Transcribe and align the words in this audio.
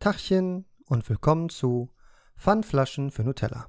Tachchen 0.00 0.64
und 0.86 1.06
willkommen 1.10 1.50
zu 1.50 1.90
Pfandflaschen 2.34 3.10
für 3.10 3.22
Nutella. 3.22 3.68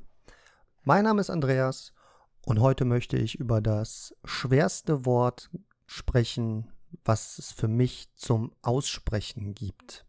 Mein 0.82 1.04
Name 1.04 1.20
ist 1.20 1.30
Andreas 1.30 1.92
und 2.46 2.62
heute 2.62 2.86
möchte 2.86 3.18
ich 3.18 3.36
über 3.36 3.60
das 3.60 4.16
schwerste 4.24 5.06
Wort 5.06 5.50
sprechen, 5.88 6.72
was 7.04 7.38
es 7.38 7.52
für 7.52 7.68
mich 7.68 8.16
zum 8.16 8.56
Aussprechen 8.62 9.54
gibt. 9.56 10.06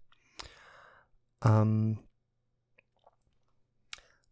Ähm, 1.45 1.99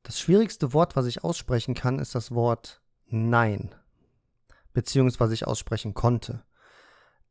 das 0.04 0.20
schwierigste 0.20 0.72
Wort, 0.72 0.94
was 0.94 1.06
ich 1.06 1.24
aussprechen 1.24 1.74
kann, 1.74 1.98
ist 1.98 2.14
das 2.14 2.32
Wort 2.32 2.80
Nein, 3.06 3.74
beziehungsweise 4.72 5.34
ich 5.34 5.44
aussprechen 5.44 5.94
konnte. 5.94 6.44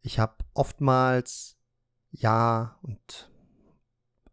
Ich 0.01 0.19
habe 0.19 0.35
oftmals 0.53 1.55
Ja 2.11 2.77
und 2.81 3.28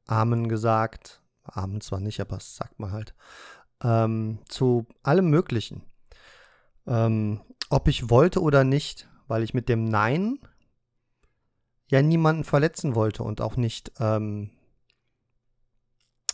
Amen 0.07 0.49
gesagt. 0.49 1.23
Amen 1.45 1.81
zwar 1.81 2.01
nicht, 2.01 2.21
aber 2.21 2.37
das 2.37 2.57
sagt 2.57 2.79
man 2.79 2.93
halt. 2.93 3.15
Ähm, 3.83 4.39
zu 4.49 4.87
allem 5.03 5.29
Möglichen. 5.31 5.83
Ähm, 6.87 7.41
ob 7.69 7.89
ich 7.89 8.11
wollte 8.11 8.41
oder 8.41 8.65
nicht, 8.65 9.09
weil 9.27 9.43
ich 9.43 9.55
mit 9.55 9.69
dem 9.69 9.85
Nein 9.85 10.39
ja 11.89 12.03
niemanden 12.03 12.45
verletzen 12.45 12.95
wollte 12.95 13.23
und 13.23 13.41
auch 13.41 13.57
nicht, 13.57 13.93
ähm, 13.99 14.51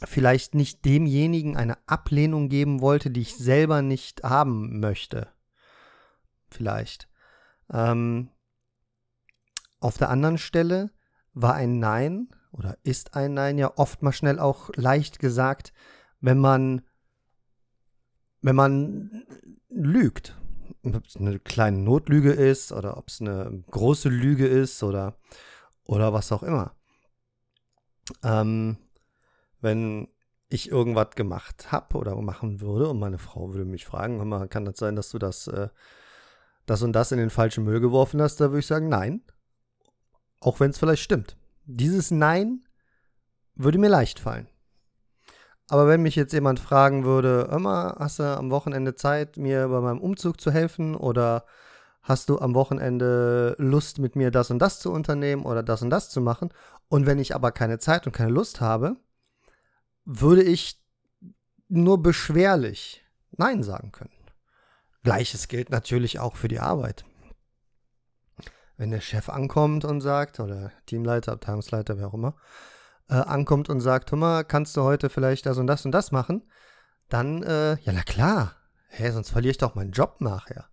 vielleicht 0.04 0.54
nicht 0.54 0.84
demjenigen 0.84 1.56
eine 1.56 1.76
Ablehnung 1.86 2.48
geben 2.48 2.80
wollte, 2.80 3.10
die 3.10 3.20
ich 3.20 3.36
selber 3.36 3.82
nicht 3.82 4.22
haben 4.24 4.80
möchte. 4.80 5.28
Vielleicht. 6.50 7.08
Ähm, 7.70 8.30
auf 9.80 9.98
der 9.98 10.10
anderen 10.10 10.38
Stelle 10.38 10.90
war 11.32 11.54
ein 11.54 11.78
Nein 11.78 12.28
oder 12.52 12.78
ist 12.82 13.14
ein 13.16 13.34
Nein 13.34 13.58
ja 13.58 13.72
oft 13.76 14.02
mal 14.02 14.12
schnell 14.12 14.38
auch 14.38 14.70
leicht 14.76 15.18
gesagt, 15.18 15.72
wenn 16.20 16.38
man, 16.38 16.82
wenn 18.40 18.56
man 18.56 19.24
lügt. 19.68 20.38
Ob 20.84 21.06
es 21.06 21.16
eine 21.16 21.38
kleine 21.38 21.78
Notlüge 21.78 22.32
ist 22.32 22.72
oder 22.72 22.96
ob 22.96 23.08
es 23.08 23.20
eine 23.20 23.64
große 23.70 24.08
Lüge 24.08 24.46
ist 24.46 24.82
oder, 24.82 25.16
oder 25.84 26.12
was 26.12 26.32
auch 26.32 26.42
immer. 26.42 26.74
Ähm, 28.22 28.76
wenn 29.60 30.08
ich 30.48 30.70
irgendwas 30.70 31.10
gemacht 31.14 31.72
habe 31.72 31.96
oder 31.96 32.14
machen 32.20 32.60
würde 32.60 32.88
und 32.88 32.98
meine 32.98 33.18
Frau 33.18 33.54
würde 33.54 33.64
mich 33.64 33.86
fragen, 33.86 34.48
kann 34.50 34.64
das 34.64 34.76
sein, 34.76 34.96
dass 34.96 35.08
du 35.10 35.18
das, 35.18 35.46
äh, 35.46 35.68
das 36.66 36.82
und 36.82 36.92
das 36.92 37.12
in 37.12 37.18
den 37.18 37.30
falschen 37.30 37.64
Müll 37.64 37.80
geworfen 37.80 38.20
hast, 38.20 38.36
da 38.36 38.50
würde 38.50 38.58
ich 38.58 38.66
sagen, 38.66 38.88
nein. 38.88 39.22
Auch 40.40 40.60
wenn 40.60 40.70
es 40.70 40.78
vielleicht 40.78 41.02
stimmt. 41.02 41.36
Dieses 41.76 42.10
Nein 42.10 42.64
würde 43.54 43.78
mir 43.78 43.88
leicht 43.88 44.20
fallen. 44.20 44.46
Aber 45.68 45.88
wenn 45.88 46.02
mich 46.02 46.16
jetzt 46.16 46.34
jemand 46.34 46.60
fragen 46.60 47.04
würde, 47.04 47.48
immer 47.50 47.96
hast 47.98 48.18
du 48.18 48.24
am 48.24 48.50
Wochenende 48.50 48.94
Zeit, 48.94 49.38
mir 49.38 49.68
bei 49.68 49.80
meinem 49.80 50.00
Umzug 50.00 50.38
zu 50.38 50.50
helfen 50.50 50.94
oder 50.94 51.46
hast 52.02 52.28
du 52.28 52.38
am 52.38 52.54
Wochenende 52.54 53.54
Lust, 53.58 53.98
mit 53.98 54.16
mir 54.16 54.30
das 54.30 54.50
und 54.50 54.58
das 54.58 54.80
zu 54.80 54.92
unternehmen 54.92 55.44
oder 55.44 55.62
das 55.62 55.80
und 55.80 55.88
das 55.88 56.10
zu 56.10 56.20
machen? 56.20 56.50
Und 56.88 57.06
wenn 57.06 57.18
ich 57.18 57.34
aber 57.34 57.52
keine 57.52 57.78
Zeit 57.78 58.06
und 58.06 58.12
keine 58.12 58.32
Lust 58.32 58.60
habe, 58.60 58.96
würde 60.04 60.42
ich 60.42 60.78
nur 61.68 62.02
beschwerlich 62.02 63.02
Nein 63.30 63.62
sagen 63.62 63.92
können. 63.92 64.12
Gleiches 65.04 65.48
gilt 65.48 65.70
natürlich 65.70 66.18
auch 66.18 66.36
für 66.36 66.48
die 66.48 66.60
Arbeit 66.60 67.06
wenn 68.82 68.90
der 68.90 69.00
Chef 69.00 69.28
ankommt 69.28 69.84
und 69.84 70.00
sagt, 70.00 70.40
oder 70.40 70.72
Teamleiter, 70.86 71.30
Abteilungsleiter, 71.30 71.98
wer 71.98 72.08
auch 72.08 72.14
immer, 72.14 72.34
äh, 73.08 73.14
ankommt 73.14 73.70
und 73.70 73.80
sagt, 73.80 74.10
hör 74.10 74.18
mal, 74.18 74.42
kannst 74.42 74.76
du 74.76 74.82
heute 74.82 75.08
vielleicht 75.08 75.46
das 75.46 75.56
und 75.58 75.68
das 75.68 75.84
und 75.84 75.92
das 75.92 76.10
machen, 76.10 76.50
dann, 77.08 77.44
äh, 77.44 77.74
ja, 77.82 77.92
na 77.92 78.02
klar, 78.02 78.56
hä, 78.88 79.08
sonst 79.12 79.30
verliere 79.30 79.52
ich 79.52 79.58
doch 79.58 79.76
meinen 79.76 79.92
Job 79.92 80.16
nachher. 80.20 80.68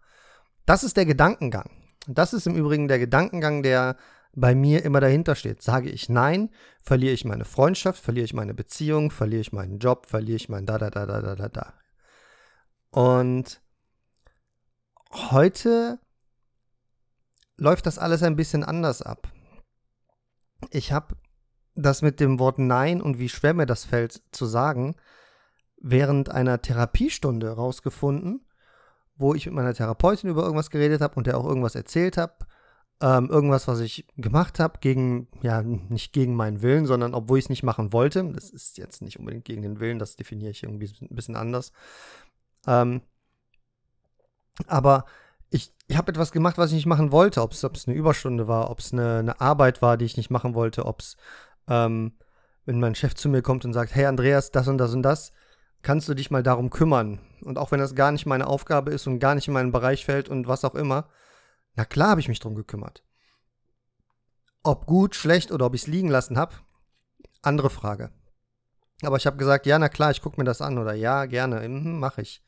Das 0.65 0.83
ist 0.83 0.97
der 0.97 1.05
Gedankengang. 1.05 1.69
Das 2.07 2.33
ist 2.33 2.47
im 2.47 2.55
Übrigen 2.55 2.87
der 2.87 2.97
Gedankengang, 2.97 3.61
der 3.61 3.95
bei 4.33 4.55
mir 4.55 4.83
immer 4.83 5.01
dahinter 5.01 5.35
steht. 5.35 5.61
Sage 5.61 5.91
ich 5.91 6.09
nein, 6.09 6.49
verliere 6.81 7.13
ich 7.13 7.25
meine 7.25 7.45
Freundschaft, 7.45 8.01
verliere 8.01 8.25
ich 8.25 8.33
meine 8.33 8.55
Beziehung, 8.55 9.11
verliere 9.11 9.41
ich 9.41 9.53
meinen 9.53 9.77
Job, 9.77 10.07
verliere 10.07 10.37
ich 10.37 10.49
mein 10.49 10.65
da, 10.65 10.79
da, 10.79 10.89
da, 10.89 11.05
da, 11.05 11.21
da, 11.21 11.35
da, 11.35 11.49
da. 11.49 11.73
Und 12.89 13.61
heute 15.13 15.99
läuft 17.59 17.85
das 17.85 17.99
alles 17.99 18.23
ein 18.23 18.35
bisschen 18.35 18.63
anders 18.63 19.01
ab. 19.01 19.31
Ich 20.71 20.91
habe 20.91 21.15
das 21.75 22.01
mit 22.01 22.19
dem 22.19 22.39
Wort 22.39 22.59
Nein 22.59 23.01
und 23.01 23.19
wie 23.19 23.29
schwer 23.29 23.53
mir 23.53 23.65
das 23.65 23.85
fällt 23.85 24.21
zu 24.31 24.45
sagen, 24.45 24.95
während 25.77 26.29
einer 26.29 26.61
Therapiestunde 26.61 27.51
rausgefunden, 27.51 28.45
wo 29.15 29.33
ich 29.33 29.45
mit 29.45 29.55
meiner 29.55 29.73
Therapeutin 29.73 30.29
über 30.29 30.43
irgendwas 30.43 30.69
geredet 30.69 31.01
habe 31.01 31.15
und 31.15 31.27
der 31.27 31.37
auch 31.37 31.45
irgendwas 31.45 31.75
erzählt 31.75 32.17
habe. 32.17 32.33
Ähm, 33.01 33.29
irgendwas, 33.29 33.65
was 33.69 33.79
ich 33.79 34.05
gemacht 34.17 34.59
habe, 34.59 34.79
gegen, 34.81 35.29
ja, 35.41 35.61
nicht 35.61 36.11
gegen 36.11 36.35
meinen 36.35 36.61
Willen, 36.61 36.85
sondern 36.85 37.13
obwohl 37.13 37.39
ich 37.39 37.45
es 37.45 37.49
nicht 37.49 37.63
machen 37.63 37.93
wollte. 37.93 38.29
Das 38.33 38.49
ist 38.49 38.77
jetzt 38.77 39.01
nicht 39.01 39.19
unbedingt 39.19 39.45
gegen 39.45 39.61
den 39.61 39.79
Willen, 39.79 39.99
das 39.99 40.17
definiere 40.17 40.51
ich 40.51 40.63
irgendwie 40.63 40.91
ein 41.01 41.15
bisschen 41.15 41.37
anders. 41.37 41.71
Ähm, 42.67 43.01
aber 44.67 45.05
ich, 45.49 45.73
ich 45.87 45.97
habe 45.97 46.11
etwas 46.11 46.31
gemacht, 46.31 46.57
was 46.57 46.69
ich 46.69 46.75
nicht 46.75 46.85
machen 46.85 47.11
wollte. 47.11 47.41
Ob 47.41 47.53
es 47.53 47.63
eine 47.63 47.95
Überstunde 47.95 48.47
war, 48.47 48.69
ob 48.69 48.79
es 48.79 48.93
eine, 48.93 49.19
eine, 49.19 49.41
Arbeit 49.41 49.81
war, 49.81 49.97
die 49.97 50.05
ich 50.05 50.17
nicht 50.17 50.29
machen 50.29 50.53
wollte, 50.53 50.85
ob 50.85 51.01
es, 51.01 51.17
ähm, 51.67 52.13
wenn 52.65 52.79
mein 52.79 52.95
Chef 52.95 53.15
zu 53.15 53.29
mir 53.29 53.41
kommt 53.41 53.65
und 53.65 53.73
sagt, 53.73 53.95
hey 53.95 54.05
Andreas, 54.05 54.51
das 54.51 54.67
und 54.67 54.77
das 54.77 54.93
und 54.93 55.03
das, 55.03 55.31
kannst 55.81 56.07
du 56.07 56.13
dich 56.13 56.29
mal 56.29 56.43
darum 56.43 56.69
kümmern. 56.69 57.19
Und 57.41 57.57
auch 57.57 57.71
wenn 57.71 57.79
das 57.79 57.95
gar 57.95 58.11
nicht 58.11 58.25
meine 58.25 58.47
Aufgabe 58.47 58.91
ist 58.91 59.07
und 59.07 59.19
gar 59.19 59.35
nicht 59.35 59.47
in 59.47 59.53
meinen 59.53 59.71
Bereich 59.71 60.05
fällt 60.05 60.29
und 60.29 60.47
was 60.47 60.65
auch 60.65 60.75
immer, 60.75 61.09
na 61.75 61.85
klar 61.85 62.09
habe 62.09 62.21
ich 62.21 62.27
mich 62.27 62.39
darum 62.39 62.55
gekümmert. 62.55 63.03
Ob 64.61 64.85
gut, 64.85 65.15
schlecht 65.15 65.51
oder 65.51 65.65
ob 65.65 65.73
ich 65.73 65.83
es 65.83 65.87
liegen 65.87 66.09
lassen 66.09 66.37
habe, 66.37 66.55
andere 67.41 67.69
Frage. 67.69 68.11
Aber 69.03 69.15
ich 69.15 69.25
habe 69.25 69.37
gesagt, 69.37 69.65
ja, 69.65 69.79
na 69.79 69.87
klar, 69.87 70.11
ich 70.11 70.21
gucke 70.21 70.39
mir 70.39 70.43
das 70.43 70.61
an 70.61 70.77
oder 70.77 70.93
ja, 70.93 71.25
gerne, 71.25 71.67
mhm, 71.67 71.99
mache 71.99 72.21
ich. 72.21 72.43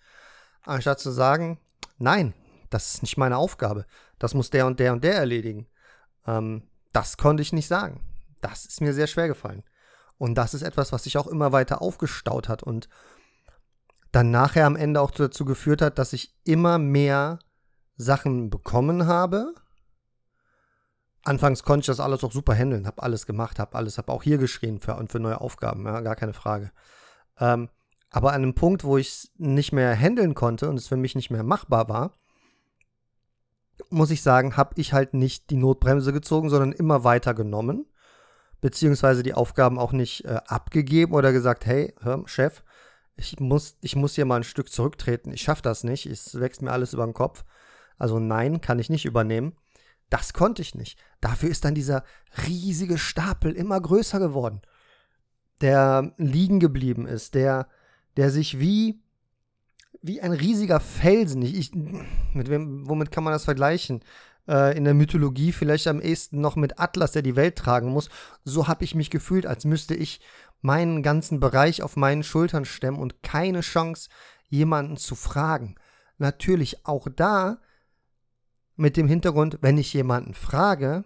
Anstatt 0.63 0.99
zu 0.99 1.09
sagen, 1.09 1.57
nein, 1.97 2.33
das 2.71 2.95
ist 2.95 3.01
nicht 3.03 3.17
meine 3.17 3.37
Aufgabe. 3.37 3.85
Das 4.17 4.33
muss 4.33 4.49
der 4.49 4.65
und 4.65 4.79
der 4.79 4.93
und 4.93 5.03
der 5.03 5.15
erledigen. 5.15 5.67
Ähm, 6.25 6.63
das 6.91 7.17
konnte 7.17 7.41
ich 7.43 7.53
nicht 7.53 7.67
sagen. 7.67 8.01
Das 8.41 8.65
ist 8.65 8.81
mir 8.81 8.93
sehr 8.93 9.07
schwer 9.07 9.27
gefallen. 9.27 9.63
Und 10.17 10.35
das 10.35 10.53
ist 10.53 10.61
etwas, 10.61 10.91
was 10.91 11.03
sich 11.03 11.17
auch 11.17 11.27
immer 11.27 11.51
weiter 11.51 11.81
aufgestaut 11.81 12.49
hat 12.49 12.63
und 12.63 12.89
dann 14.11 14.31
nachher 14.31 14.65
am 14.65 14.75
Ende 14.75 15.01
auch 15.01 15.11
dazu 15.11 15.45
geführt 15.45 15.81
hat, 15.81 15.97
dass 15.97 16.13
ich 16.13 16.35
immer 16.43 16.77
mehr 16.77 17.39
Sachen 17.95 18.49
bekommen 18.49 19.07
habe. 19.07 19.53
Anfangs 21.23 21.63
konnte 21.63 21.81
ich 21.81 21.87
das 21.87 21.99
alles 21.99 22.23
auch 22.23 22.31
super 22.31 22.53
handeln, 22.55 22.87
habe 22.87 23.03
alles 23.03 23.25
gemacht, 23.25 23.59
habe 23.59 23.75
alles, 23.75 23.97
habe 23.97 24.11
auch 24.11 24.23
hier 24.23 24.37
geschrien 24.37 24.79
für, 24.79 24.95
und 24.95 25.11
für 25.11 25.19
neue 25.19 25.39
Aufgaben, 25.39 25.85
ja, 25.85 26.01
gar 26.01 26.15
keine 26.15 26.33
Frage. 26.33 26.71
Ähm, 27.39 27.69
aber 28.09 28.29
an 28.33 28.43
einem 28.43 28.53
Punkt, 28.53 28.83
wo 28.83 28.97
ich 28.97 29.09
es 29.09 29.31
nicht 29.37 29.71
mehr 29.71 29.95
handeln 29.95 30.35
konnte 30.35 30.69
und 30.69 30.77
es 30.77 30.87
für 30.87 30.97
mich 30.97 31.15
nicht 31.15 31.29
mehr 31.29 31.43
machbar 31.43 31.87
war, 31.89 32.13
muss 33.89 34.11
ich 34.11 34.21
sagen, 34.21 34.57
habe 34.57 34.75
ich 34.77 34.93
halt 34.93 35.13
nicht 35.13 35.49
die 35.49 35.57
Notbremse 35.57 36.13
gezogen, 36.13 36.49
sondern 36.49 36.71
immer 36.71 37.03
weiter 37.03 37.33
genommen. 37.33 37.85
Beziehungsweise 38.61 39.23
die 39.23 39.33
Aufgaben 39.33 39.79
auch 39.79 39.91
nicht 39.91 40.25
äh, 40.25 40.39
abgegeben 40.45 41.13
oder 41.13 41.31
gesagt, 41.31 41.65
hey, 41.65 41.95
hör, 42.01 42.21
Chef, 42.27 42.63
ich 43.15 43.39
muss, 43.39 43.77
ich 43.81 43.95
muss 43.95 44.15
hier 44.15 44.25
mal 44.25 44.37
ein 44.37 44.43
Stück 44.43 44.69
zurücktreten. 44.71 45.31
Ich 45.31 45.41
schaffe 45.41 45.61
das 45.61 45.83
nicht. 45.83 46.05
Es 46.05 46.39
wächst 46.39 46.61
mir 46.61 46.71
alles 46.71 46.93
über 46.93 47.05
den 47.05 47.13
Kopf. 47.13 47.43
Also 47.97 48.19
nein, 48.19 48.61
kann 48.61 48.79
ich 48.79 48.89
nicht 48.89 49.05
übernehmen. 49.05 49.55
Das 50.09 50.33
konnte 50.33 50.61
ich 50.61 50.75
nicht. 50.75 50.99
Dafür 51.21 51.49
ist 51.49 51.63
dann 51.65 51.75
dieser 51.75 52.03
riesige 52.47 52.97
Stapel 52.97 53.53
immer 53.53 53.79
größer 53.79 54.19
geworden, 54.19 54.61
der 55.61 56.13
liegen 56.17 56.59
geblieben 56.59 57.07
ist, 57.07 57.33
der, 57.35 57.67
der 58.17 58.29
sich 58.29 58.59
wie 58.59 59.01
wie 60.01 60.21
ein 60.21 60.31
riesiger 60.31 60.79
Felsen. 60.79 61.41
Ich, 61.41 61.57
ich, 61.57 61.71
mit 62.33 62.49
wem, 62.49 62.87
womit 62.87 63.11
kann 63.11 63.23
man 63.23 63.33
das 63.33 63.45
vergleichen? 63.45 64.01
Äh, 64.47 64.75
in 64.77 64.83
der 64.83 64.93
Mythologie 64.93 65.51
vielleicht 65.51 65.87
am 65.87 66.01
ehesten 66.01 66.41
noch 66.41 66.55
mit 66.55 66.79
Atlas, 66.79 67.11
der 67.11 67.21
die 67.21 67.35
Welt 67.35 67.55
tragen 67.55 67.89
muss. 67.89 68.09
So 68.43 68.67
habe 68.67 68.83
ich 68.83 68.95
mich 68.95 69.09
gefühlt, 69.09 69.45
als 69.45 69.65
müsste 69.65 69.95
ich 69.95 70.19
meinen 70.61 71.03
ganzen 71.03 71.39
Bereich 71.39 71.81
auf 71.83 71.95
meinen 71.95 72.23
Schultern 72.23 72.65
stemmen 72.65 72.99
und 72.99 73.23
keine 73.23 73.61
Chance, 73.61 74.09
jemanden 74.47 74.97
zu 74.97 75.15
fragen. 75.15 75.75
Natürlich 76.17 76.85
auch 76.85 77.07
da 77.15 77.59
mit 78.75 78.97
dem 78.97 79.07
Hintergrund, 79.07 79.59
wenn 79.61 79.77
ich 79.77 79.93
jemanden 79.93 80.33
frage, 80.33 81.03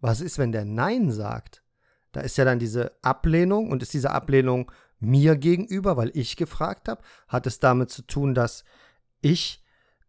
was 0.00 0.20
ist, 0.20 0.38
wenn 0.38 0.52
der 0.52 0.64
Nein 0.64 1.10
sagt? 1.10 1.62
Da 2.10 2.20
ist 2.20 2.36
ja 2.36 2.44
dann 2.44 2.58
diese 2.58 2.92
Ablehnung 3.02 3.70
und 3.70 3.82
ist 3.82 3.94
diese 3.94 4.10
Ablehnung 4.10 4.70
mir 5.02 5.36
gegenüber, 5.36 5.96
weil 5.96 6.10
ich 6.14 6.36
gefragt 6.36 6.88
habe? 6.88 7.02
Hat 7.28 7.46
es 7.46 7.58
damit 7.58 7.90
zu 7.90 8.02
tun, 8.02 8.34
dass 8.34 8.64
ich 9.20 9.62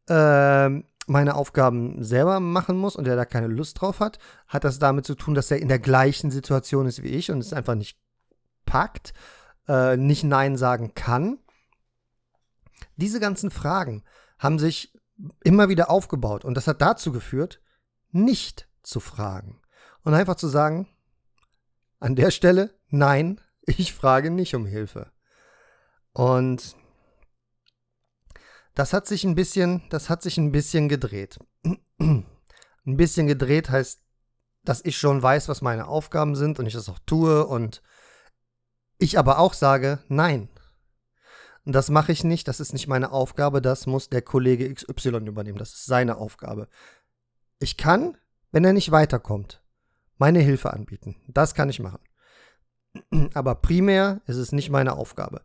äh, 0.07 0.69
meine 1.07 1.35
Aufgaben 1.35 2.03
selber 2.03 2.39
machen 2.39 2.77
muss 2.77 2.95
und 2.95 3.07
er 3.07 3.15
da 3.15 3.25
keine 3.25 3.47
Lust 3.47 3.81
drauf 3.81 3.99
hat? 3.99 4.19
Hat 4.47 4.63
das 4.63 4.79
damit 4.79 5.05
zu 5.05 5.15
tun, 5.15 5.33
dass 5.33 5.51
er 5.51 5.59
in 5.59 5.67
der 5.67 5.79
gleichen 5.79 6.31
Situation 6.31 6.85
ist 6.85 7.03
wie 7.03 7.09
ich 7.09 7.31
und 7.31 7.39
es 7.39 7.53
einfach 7.53 7.75
nicht 7.75 7.99
packt, 8.65 9.13
äh, 9.67 9.97
nicht 9.97 10.23
Nein 10.23 10.57
sagen 10.57 10.93
kann. 10.93 11.39
Diese 12.95 13.19
ganzen 13.19 13.51
Fragen 13.51 14.03
haben 14.39 14.59
sich 14.59 14.93
immer 15.43 15.69
wieder 15.69 15.89
aufgebaut 15.89 16.45
und 16.45 16.55
das 16.55 16.67
hat 16.67 16.81
dazu 16.81 17.11
geführt, 17.11 17.61
nicht 18.11 18.67
zu 18.83 18.99
fragen 18.99 19.61
und 20.03 20.13
einfach 20.13 20.35
zu 20.35 20.47
sagen, 20.47 20.87
an 21.99 22.15
der 22.15 22.31
Stelle, 22.31 22.77
nein, 22.89 23.39
ich 23.65 23.93
frage 23.93 24.29
nicht 24.29 24.55
um 24.55 24.65
Hilfe. 24.65 25.11
Und 26.13 26.75
das 28.75 28.93
hat 28.93 29.07
sich 29.07 29.23
ein 29.23 29.35
bisschen, 29.35 29.83
das 29.89 30.09
hat 30.09 30.21
sich 30.21 30.37
ein 30.37 30.51
bisschen 30.51 30.89
gedreht. 30.89 31.39
ein 31.99 32.25
bisschen 32.85 33.27
gedreht 33.27 33.69
heißt, 33.69 34.01
dass 34.63 34.83
ich 34.83 34.97
schon 34.97 35.21
weiß, 35.21 35.49
was 35.49 35.61
meine 35.61 35.87
Aufgaben 35.87 36.35
sind 36.35 36.59
und 36.59 36.65
ich 36.65 36.73
das 36.73 36.89
auch 36.89 36.99
tue 37.05 37.45
und 37.45 37.81
ich 38.97 39.17
aber 39.19 39.39
auch 39.39 39.53
sage, 39.53 39.99
nein. 40.07 40.49
Das 41.65 41.89
mache 41.89 42.11
ich 42.11 42.23
nicht, 42.23 42.47
das 42.47 42.59
ist 42.59 42.73
nicht 42.73 42.87
meine 42.87 43.11
Aufgabe, 43.11 43.61
das 43.61 43.85
muss 43.85 44.09
der 44.09 44.21
Kollege 44.21 44.73
XY 44.73 45.27
übernehmen, 45.27 45.57
das 45.57 45.73
ist 45.73 45.85
seine 45.85 46.17
Aufgabe. 46.17 46.67
Ich 47.59 47.77
kann, 47.77 48.17
wenn 48.51 48.65
er 48.65 48.73
nicht 48.73 48.91
weiterkommt, 48.91 49.63
meine 50.17 50.39
Hilfe 50.39 50.73
anbieten. 50.73 51.15
Das 51.27 51.55
kann 51.55 51.69
ich 51.69 51.79
machen. 51.79 51.99
Aber 53.33 53.55
primär 53.55 54.21
ist 54.25 54.37
es 54.37 54.51
nicht 54.51 54.69
meine 54.69 54.95
Aufgabe. 54.95 55.41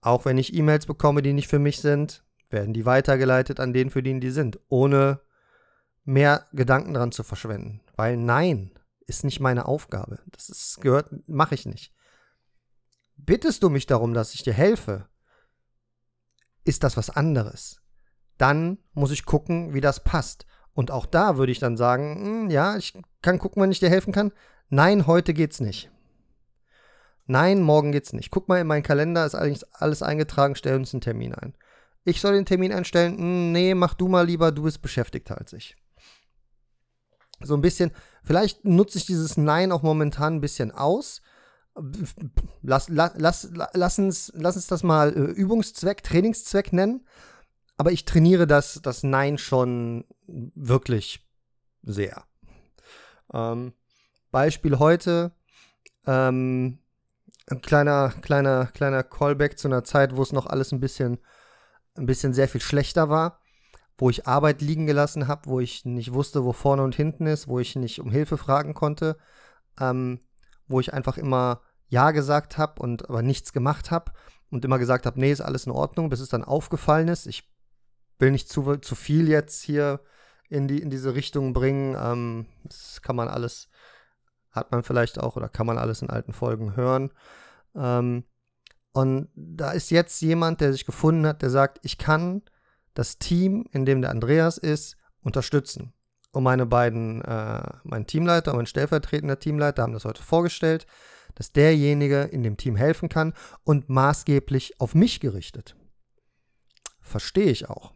Auch 0.00 0.24
wenn 0.24 0.38
ich 0.38 0.54
E-Mails 0.54 0.86
bekomme, 0.86 1.22
die 1.22 1.32
nicht 1.32 1.48
für 1.48 1.58
mich 1.58 1.80
sind, 1.80 2.24
werden 2.48 2.72
die 2.72 2.86
weitergeleitet 2.86 3.60
an 3.60 3.72
den, 3.72 3.90
für 3.90 4.02
den 4.02 4.20
die 4.20 4.30
sind, 4.30 4.58
ohne 4.68 5.20
mehr 6.04 6.46
Gedanken 6.52 6.94
dran 6.94 7.12
zu 7.12 7.22
verschwenden. 7.22 7.80
Weil 7.96 8.16
nein, 8.16 8.72
ist 9.06 9.24
nicht 9.24 9.40
meine 9.40 9.66
Aufgabe. 9.66 10.20
Das 10.30 10.48
ist, 10.48 10.80
gehört, 10.80 11.10
mache 11.28 11.54
ich 11.54 11.66
nicht. 11.66 11.92
Bittest 13.16 13.62
du 13.62 13.68
mich 13.68 13.86
darum, 13.86 14.14
dass 14.14 14.34
ich 14.34 14.42
dir 14.42 14.54
helfe, 14.54 15.08
ist 16.64 16.82
das 16.82 16.96
was 16.96 17.10
anderes. 17.10 17.82
Dann 18.38 18.78
muss 18.92 19.10
ich 19.10 19.26
gucken, 19.26 19.74
wie 19.74 19.80
das 19.80 20.02
passt. 20.02 20.46
Und 20.72 20.90
auch 20.90 21.04
da 21.04 21.36
würde 21.36 21.52
ich 21.52 21.58
dann 21.58 21.76
sagen, 21.76 22.24
hm, 22.24 22.50
ja, 22.50 22.76
ich 22.76 22.98
kann 23.22 23.38
gucken, 23.38 23.60
wann 23.60 23.72
ich 23.72 23.80
dir 23.80 23.90
helfen 23.90 24.12
kann. 24.12 24.32
Nein, 24.68 25.06
heute 25.06 25.34
geht's 25.34 25.60
nicht. 25.60 25.90
Nein, 27.30 27.62
morgen 27.62 27.92
geht's 27.92 28.12
nicht. 28.12 28.32
Guck 28.32 28.48
mal 28.48 28.60
in 28.60 28.66
meinen 28.66 28.82
Kalender, 28.82 29.24
ist 29.24 29.36
eigentlich 29.36 29.62
alles 29.72 30.02
eingetragen, 30.02 30.56
stell 30.56 30.74
uns 30.74 30.92
einen 30.92 31.00
Termin 31.00 31.32
ein. 31.32 31.54
Ich 32.02 32.20
soll 32.20 32.32
den 32.32 32.44
Termin 32.44 32.72
einstellen? 32.72 33.16
Hm, 33.18 33.52
nee, 33.52 33.72
mach 33.74 33.94
du 33.94 34.08
mal 34.08 34.26
lieber, 34.26 34.50
du 34.50 34.64
bist 34.64 34.82
beschäftigter 34.82 35.38
als 35.38 35.52
ich. 35.52 35.76
So 37.40 37.54
ein 37.54 37.60
bisschen, 37.60 37.92
vielleicht 38.24 38.64
nutze 38.64 38.98
ich 38.98 39.06
dieses 39.06 39.36
Nein 39.36 39.70
auch 39.70 39.82
momentan 39.82 40.34
ein 40.34 40.40
bisschen 40.40 40.72
aus. 40.72 41.22
Lass, 42.62 42.88
lass, 42.88 43.12
lass, 43.16 43.48
lass, 43.74 43.98
uns, 44.00 44.32
lass 44.34 44.56
uns 44.56 44.66
das 44.66 44.82
mal 44.82 45.12
äh, 45.12 45.30
Übungszweck, 45.30 46.02
Trainingszweck 46.02 46.72
nennen. 46.72 47.06
Aber 47.76 47.92
ich 47.92 48.06
trainiere 48.06 48.48
das, 48.48 48.80
das 48.82 49.04
Nein 49.04 49.38
schon 49.38 50.04
wirklich 50.26 51.24
sehr. 51.84 52.24
Ähm, 53.32 53.72
Beispiel 54.32 54.80
heute, 54.80 55.30
ähm, 56.08 56.80
ein 57.48 57.60
kleiner, 57.62 58.12
kleiner, 58.22 58.66
kleiner 58.66 59.02
Callback 59.02 59.58
zu 59.58 59.68
einer 59.68 59.84
Zeit, 59.84 60.16
wo 60.16 60.22
es 60.22 60.32
noch 60.32 60.46
alles 60.46 60.72
ein 60.72 60.80
bisschen 60.80 61.18
ein 61.96 62.06
bisschen 62.06 62.32
sehr 62.32 62.48
viel 62.48 62.60
schlechter 62.60 63.08
war, 63.08 63.40
wo 63.98 64.10
ich 64.10 64.26
Arbeit 64.26 64.62
liegen 64.62 64.86
gelassen 64.86 65.28
habe, 65.28 65.48
wo 65.48 65.60
ich 65.60 65.84
nicht 65.84 66.12
wusste, 66.12 66.44
wo 66.44 66.52
vorne 66.52 66.82
und 66.82 66.94
hinten 66.94 67.26
ist, 67.26 67.48
wo 67.48 67.58
ich 67.58 67.76
nicht 67.76 68.00
um 68.00 68.10
Hilfe 68.10 68.36
fragen 68.38 68.74
konnte, 68.74 69.16
ähm, 69.78 70.20
wo 70.68 70.80
ich 70.80 70.94
einfach 70.94 71.18
immer 71.18 71.60
Ja 71.88 72.12
gesagt 72.12 72.58
habe 72.58 72.80
und 72.80 73.08
aber 73.08 73.22
nichts 73.22 73.52
gemacht 73.52 73.90
habe 73.90 74.12
und 74.50 74.64
immer 74.64 74.78
gesagt 74.78 75.06
habe, 75.06 75.20
nee, 75.20 75.32
ist 75.32 75.40
alles 75.40 75.66
in 75.66 75.72
Ordnung, 75.72 76.08
bis 76.08 76.20
es 76.20 76.28
dann 76.28 76.44
aufgefallen 76.44 77.08
ist. 77.08 77.26
Ich 77.26 77.50
will 78.18 78.30
nicht 78.30 78.48
zu, 78.48 78.76
zu 78.76 78.94
viel 78.94 79.28
jetzt 79.28 79.62
hier 79.62 80.00
in, 80.48 80.68
die, 80.68 80.80
in 80.80 80.90
diese 80.90 81.14
Richtung 81.14 81.52
bringen. 81.52 81.96
Ähm, 82.00 82.46
das 82.64 83.02
kann 83.02 83.16
man 83.16 83.28
alles, 83.28 83.68
hat 84.50 84.72
man 84.72 84.82
vielleicht 84.82 85.20
auch 85.20 85.36
oder 85.36 85.48
kann 85.48 85.66
man 85.66 85.78
alles 85.78 86.02
in 86.02 86.10
alten 86.10 86.32
Folgen 86.32 86.76
hören. 86.76 87.10
Ähm, 87.74 88.24
und 88.92 89.28
da 89.34 89.70
ist 89.70 89.90
jetzt 89.90 90.20
jemand, 90.20 90.60
der 90.60 90.72
sich 90.72 90.84
gefunden 90.84 91.26
hat, 91.26 91.42
der 91.42 91.50
sagt, 91.50 91.78
ich 91.82 91.98
kann 91.98 92.42
das 92.94 93.18
Team, 93.18 93.66
in 93.70 93.84
dem 93.84 94.02
der 94.02 94.10
Andreas 94.10 94.58
ist, 94.58 94.96
unterstützen. 95.22 95.92
Und 96.32 96.42
meine 96.42 96.66
beiden, 96.66 97.22
äh, 97.22 97.62
mein 97.84 98.06
Teamleiter 98.06 98.52
und 98.52 98.58
mein 98.58 98.66
stellvertretender 98.66 99.38
Teamleiter 99.38 99.82
haben 99.82 99.92
das 99.92 100.04
heute 100.04 100.22
vorgestellt, 100.22 100.86
dass 101.34 101.52
derjenige 101.52 102.22
in 102.22 102.42
dem 102.42 102.56
Team 102.56 102.76
helfen 102.76 103.08
kann 103.08 103.32
und 103.64 103.88
maßgeblich 103.88 104.80
auf 104.80 104.94
mich 104.94 105.20
gerichtet. 105.20 105.76
Verstehe 107.00 107.50
ich 107.50 107.68
auch. 107.68 107.92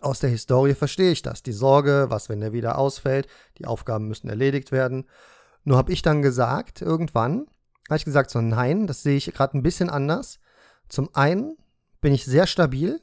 Aus 0.00 0.20
der 0.20 0.30
Historie 0.30 0.74
verstehe 0.74 1.12
ich 1.12 1.22
das. 1.22 1.42
Die 1.42 1.52
Sorge, 1.52 2.06
was, 2.08 2.28
wenn 2.28 2.40
der 2.40 2.52
wieder 2.52 2.78
ausfällt, 2.78 3.28
die 3.58 3.66
Aufgaben 3.66 4.08
müssen 4.08 4.28
erledigt 4.28 4.72
werden. 4.72 5.08
Nur 5.64 5.76
habe 5.76 5.92
ich 5.92 6.02
dann 6.02 6.22
gesagt, 6.22 6.82
irgendwann, 6.82 7.46
habe 7.88 7.96
ich 7.96 8.04
gesagt, 8.04 8.30
so 8.30 8.40
nein, 8.40 8.86
das 8.86 9.02
sehe 9.02 9.16
ich 9.16 9.32
gerade 9.32 9.56
ein 9.56 9.62
bisschen 9.62 9.90
anders. 9.90 10.38
Zum 10.88 11.14
einen 11.14 11.56
bin 12.00 12.12
ich 12.12 12.24
sehr 12.24 12.46
stabil, 12.46 13.00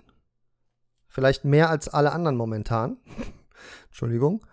vielleicht 1.07 1.45
mehr 1.45 1.69
als 1.69 1.87
alle 1.87 2.11
anderen 2.11 2.37
momentan. 2.37 2.97
Entschuldigung. 3.87 4.45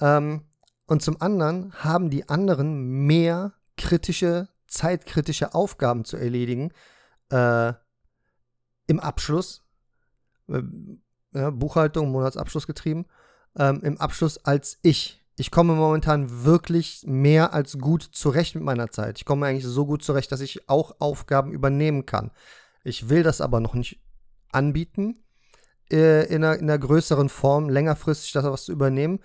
Ähm, 0.00 0.44
und 0.86 1.02
zum 1.02 1.20
anderen 1.20 1.72
haben 1.74 2.10
die 2.10 2.28
anderen 2.28 3.06
mehr 3.06 3.54
kritische, 3.76 4.48
zeitkritische 4.66 5.54
Aufgaben 5.54 6.04
zu 6.04 6.16
erledigen 6.16 6.72
äh, 7.30 7.72
im 8.86 9.00
Abschluss. 9.00 9.64
Ja, 11.34 11.50
Buchhaltung, 11.50 12.10
Monatsabschluss 12.10 12.66
getrieben, 12.66 13.06
ähm, 13.56 13.80
im 13.82 13.98
Abschluss 13.98 14.38
als 14.44 14.78
ich 14.82 15.18
ich 15.40 15.52
komme 15.52 15.74
momentan 15.74 16.44
wirklich 16.44 17.04
mehr 17.06 17.54
als 17.54 17.78
gut 17.78 18.02
zurecht 18.02 18.56
mit 18.56 18.64
meiner 18.64 18.90
Zeit. 18.90 19.18
Ich 19.18 19.24
komme 19.24 19.46
eigentlich 19.46 19.64
so 19.64 19.86
gut 19.86 20.02
zurecht, 20.02 20.32
dass 20.32 20.40
ich 20.40 20.68
auch 20.68 20.96
Aufgaben 20.98 21.52
übernehmen 21.52 22.06
kann. 22.06 22.32
Ich 22.82 23.08
will 23.08 23.22
das 23.22 23.40
aber 23.40 23.60
noch 23.60 23.74
nicht 23.74 24.00
anbieten, 24.50 25.22
äh, 25.92 26.26
in, 26.26 26.42
einer, 26.42 26.56
in 26.56 26.64
einer 26.64 26.78
größeren 26.78 27.28
Form, 27.28 27.68
längerfristig 27.68 28.32
das 28.32 28.44
was 28.44 28.64
zu 28.64 28.72
übernehmen. 28.72 29.20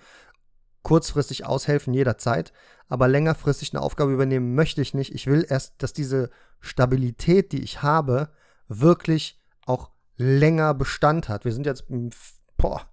Kurzfristig 0.82 1.46
aushelfen 1.46 1.94
jederzeit, 1.94 2.52
aber 2.88 3.08
längerfristig 3.08 3.72
eine 3.72 3.82
Aufgabe 3.82 4.12
übernehmen 4.12 4.54
möchte 4.54 4.82
ich 4.82 4.94
nicht. 4.94 5.12
Ich 5.14 5.26
will 5.26 5.44
erst, 5.48 5.74
dass 5.78 5.94
diese 5.94 6.30
Stabilität, 6.60 7.50
die 7.50 7.62
ich 7.62 7.82
habe, 7.82 8.30
wirklich 8.68 9.42
auch 9.66 9.90
länger 10.16 10.74
Bestand 10.74 11.28
hat. 11.28 11.44
Wir 11.44 11.52
sind 11.52 11.66
jetzt, 11.66 11.84
boah, 12.56 12.88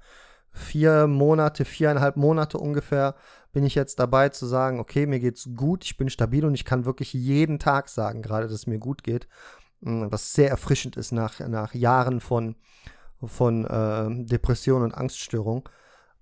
vier 0.52 1.08
Monate, 1.08 1.66
viereinhalb 1.66 2.18
Monate 2.18 2.58
ungefähr 2.58 3.16
bin 3.54 3.64
ich 3.66 3.76
jetzt 3.76 4.00
dabei 4.00 4.30
zu 4.30 4.46
sagen, 4.46 4.80
okay, 4.80 5.06
mir 5.06 5.20
geht's 5.20 5.50
gut, 5.56 5.84
ich 5.84 5.98
bin 5.98 6.10
stabil 6.10 6.46
und 6.46 6.54
ich 6.54 6.66
kann 6.66 6.86
wirklich 6.86 7.14
jeden 7.14 7.60
Tag 7.60 7.90
sagen, 7.90 8.22
gerade 8.22 8.46
dass 8.46 8.54
es 8.54 8.68
mir 8.68 8.80
gut 8.80 9.04
geht, 9.04 9.28
mm, 9.82 10.06
was 10.10 10.34
sehr 10.34 10.50
erfrischend 10.50 10.96
ist 10.96 11.12
nach, 11.12 11.40
nach 11.40 11.74
Jahren 11.74 12.22
von, 12.22 12.56
von 13.24 13.66
äh, 13.66 14.26
Depression 14.26 14.84
und 14.84 14.94
Angststörung, 14.94 15.68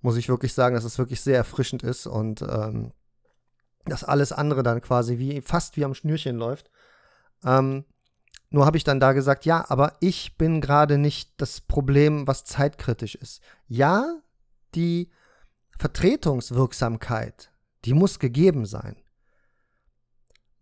muss 0.02 0.18
ich 0.18 0.30
wirklich 0.30 0.54
sagen, 0.54 0.76
dass 0.76 0.86
es 0.86 0.98
wirklich 0.98 1.22
sehr 1.22 1.38
erfrischend 1.38 1.84
ist 1.84 2.08
und 2.08 2.42
ähm, 2.42 2.94
dass 3.86 4.04
alles 4.04 4.32
andere 4.32 4.64
dann 4.64 4.82
quasi 4.82 5.18
wie 5.18 5.42
fast 5.42 5.78
wie 5.78 5.86
am 5.86 5.94
Schnürchen 5.94 6.38
läuft. 6.38 6.70
Ähm, 7.44 7.86
nur 8.50 8.66
habe 8.66 8.78
ich 8.78 8.84
dann 8.84 9.00
da 9.00 9.14
gesagt, 9.14 9.46
ja, 9.46 9.66
aber 9.70 9.96
ich 10.00 10.38
bin 10.38 10.60
gerade 10.60 10.98
nicht 10.98 11.34
das 11.38 11.62
Problem, 11.62 12.26
was 12.26 12.46
zeitkritisch 12.46 13.16
ist. 13.16 13.42
Ja, 13.68 14.22
die 14.74 15.12
Vertretungswirksamkeit, 15.78 17.52
die 17.86 17.94
muss 17.94 18.20
gegeben 18.20 18.66
sein. 18.66 18.96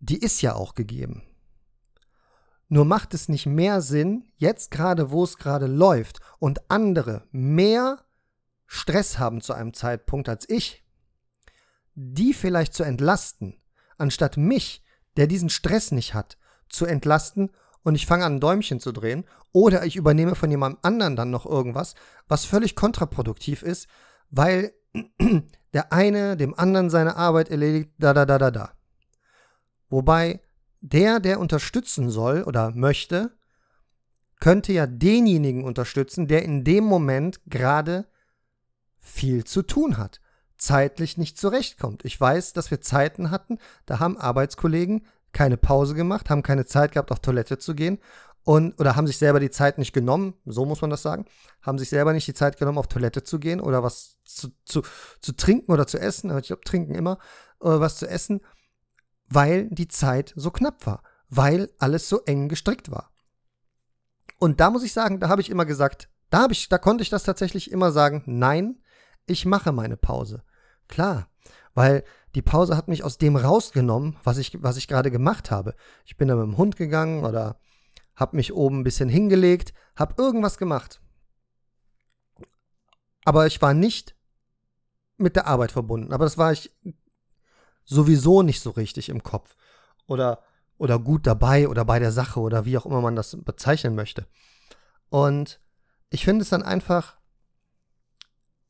Die 0.00 0.18
ist 0.18 0.42
ja 0.42 0.54
auch 0.54 0.74
gegeben. 0.74 1.22
Nur 2.68 2.84
macht 2.84 3.14
es 3.14 3.28
nicht 3.28 3.46
mehr 3.46 3.80
Sinn, 3.80 4.24
jetzt 4.36 4.70
gerade, 4.70 5.10
wo 5.10 5.24
es 5.24 5.38
gerade 5.38 5.66
läuft 5.66 6.20
und 6.38 6.70
andere 6.70 7.26
mehr 7.30 8.04
Stress 8.66 9.18
haben 9.18 9.40
zu 9.40 9.54
einem 9.54 9.72
Zeitpunkt 9.72 10.28
als 10.28 10.48
ich, 10.48 10.84
die 11.94 12.34
vielleicht 12.34 12.74
zu 12.74 12.82
entlasten, 12.82 13.56
anstatt 13.96 14.36
mich, 14.36 14.84
der 15.16 15.26
diesen 15.26 15.48
Stress 15.48 15.90
nicht 15.90 16.12
hat, 16.12 16.36
zu 16.68 16.86
entlasten 16.86 17.50
und 17.82 17.94
ich 17.94 18.06
fange 18.06 18.24
an, 18.24 18.36
ein 18.36 18.40
Däumchen 18.40 18.80
zu 18.80 18.92
drehen. 18.92 19.24
Oder 19.52 19.86
ich 19.86 19.96
übernehme 19.96 20.34
von 20.34 20.50
jemandem 20.50 20.80
anderen 20.82 21.16
dann 21.16 21.30
noch 21.30 21.46
irgendwas, 21.46 21.94
was 22.26 22.44
völlig 22.44 22.76
kontraproduktiv 22.76 23.62
ist, 23.62 23.88
weil 24.30 24.72
der 25.72 25.92
eine 25.92 26.36
dem 26.36 26.58
anderen 26.58 26.90
seine 26.90 27.16
Arbeit 27.16 27.48
erledigt, 27.48 27.90
da, 27.98 28.12
da, 28.12 28.26
da, 28.26 28.38
da, 28.38 28.50
da. 28.50 28.72
Wobei 29.88 30.40
der, 30.80 31.18
der 31.20 31.40
unterstützen 31.40 32.10
soll 32.10 32.42
oder 32.42 32.72
möchte, 32.72 33.36
könnte 34.38 34.72
ja 34.72 34.86
denjenigen 34.86 35.64
unterstützen, 35.64 36.28
der 36.28 36.42
in 36.42 36.64
dem 36.64 36.84
Moment 36.84 37.40
gerade 37.46 38.06
viel 38.98 39.44
zu 39.44 39.62
tun 39.62 39.96
hat, 39.96 40.20
zeitlich 40.58 41.16
nicht 41.16 41.38
zurechtkommt. 41.38 42.04
Ich 42.04 42.20
weiß, 42.20 42.52
dass 42.52 42.70
wir 42.70 42.80
Zeiten 42.80 43.30
hatten, 43.30 43.58
da 43.86 43.98
haben 43.98 44.18
Arbeitskollegen 44.18 45.06
keine 45.32 45.56
Pause 45.56 45.94
gemacht, 45.94 46.30
haben 46.30 46.42
keine 46.42 46.66
Zeit 46.66 46.92
gehabt, 46.92 47.12
auf 47.12 47.20
Toilette 47.20 47.58
zu 47.58 47.74
gehen 47.74 47.98
und 48.44 48.80
oder 48.80 48.96
haben 48.96 49.06
sich 49.06 49.18
selber 49.18 49.40
die 49.40 49.50
Zeit 49.50 49.78
nicht 49.78 49.92
genommen, 49.92 50.34
so 50.46 50.64
muss 50.64 50.80
man 50.80 50.90
das 50.90 51.02
sagen, 51.02 51.26
haben 51.60 51.78
sich 51.78 51.90
selber 51.90 52.12
nicht 52.12 52.26
die 52.26 52.34
Zeit 52.34 52.58
genommen, 52.58 52.78
auf 52.78 52.86
Toilette 52.86 53.22
zu 53.22 53.38
gehen 53.38 53.60
oder 53.60 53.82
was 53.82 54.16
zu, 54.24 54.48
zu, 54.64 54.82
zu 55.20 55.32
trinken 55.32 55.70
oder 55.70 55.86
zu 55.86 55.98
essen, 55.98 56.36
ich 56.38 56.46
glaube, 56.46 56.64
trinken 56.64 56.94
immer, 56.94 57.18
oder 57.60 57.80
was 57.80 57.98
zu 57.98 58.08
essen, 58.08 58.40
weil 59.28 59.68
die 59.70 59.88
Zeit 59.88 60.32
so 60.36 60.50
knapp 60.50 60.86
war, 60.86 61.02
weil 61.28 61.70
alles 61.78 62.08
so 62.08 62.22
eng 62.24 62.48
gestrickt 62.48 62.90
war. 62.90 63.10
Und 64.38 64.60
da 64.60 64.70
muss 64.70 64.84
ich 64.84 64.92
sagen, 64.92 65.20
da 65.20 65.28
habe 65.28 65.42
ich 65.42 65.50
immer 65.50 65.66
gesagt, 65.66 66.08
da 66.30 66.40
habe 66.40 66.52
ich, 66.52 66.68
da 66.68 66.78
konnte 66.78 67.02
ich 67.02 67.10
das 67.10 67.24
tatsächlich 67.24 67.70
immer 67.70 67.92
sagen, 67.92 68.22
nein, 68.26 68.80
ich 69.26 69.44
mache 69.44 69.72
meine 69.72 69.96
Pause. 69.96 70.42
Klar, 70.88 71.28
weil 71.74 72.04
die 72.34 72.42
Pause 72.42 72.76
hat 72.76 72.88
mich 72.88 73.02
aus 73.04 73.18
dem 73.18 73.36
rausgenommen, 73.36 74.16
was 74.22 74.38
ich, 74.38 74.62
was 74.62 74.76
ich 74.76 74.88
gerade 74.88 75.10
gemacht 75.10 75.50
habe. 75.50 75.74
Ich 76.04 76.16
bin 76.16 76.28
da 76.28 76.36
mit 76.36 76.44
dem 76.44 76.58
Hund 76.58 76.76
gegangen 76.76 77.24
oder 77.24 77.58
habe 78.14 78.36
mich 78.36 78.52
oben 78.52 78.80
ein 78.80 78.84
bisschen 78.84 79.08
hingelegt, 79.08 79.72
habe 79.96 80.14
irgendwas 80.18 80.58
gemacht. 80.58 81.00
Aber 83.24 83.46
ich 83.46 83.60
war 83.62 83.74
nicht 83.74 84.14
mit 85.16 85.36
der 85.36 85.46
Arbeit 85.46 85.72
verbunden. 85.72 86.12
Aber 86.12 86.24
das 86.24 86.38
war 86.38 86.52
ich 86.52 86.74
sowieso 87.84 88.42
nicht 88.42 88.60
so 88.60 88.70
richtig 88.70 89.08
im 89.08 89.22
Kopf. 89.22 89.56
Oder, 90.06 90.42
oder 90.78 90.98
gut 90.98 91.26
dabei 91.26 91.68
oder 91.68 91.84
bei 91.84 91.98
der 91.98 92.12
Sache 92.12 92.40
oder 92.40 92.64
wie 92.64 92.78
auch 92.78 92.86
immer 92.86 93.00
man 93.00 93.16
das 93.16 93.36
bezeichnen 93.44 93.94
möchte. 93.94 94.26
Und 95.10 95.60
ich 96.10 96.24
finde 96.24 96.42
es 96.42 96.48
dann 96.48 96.62
einfach, 96.62 97.18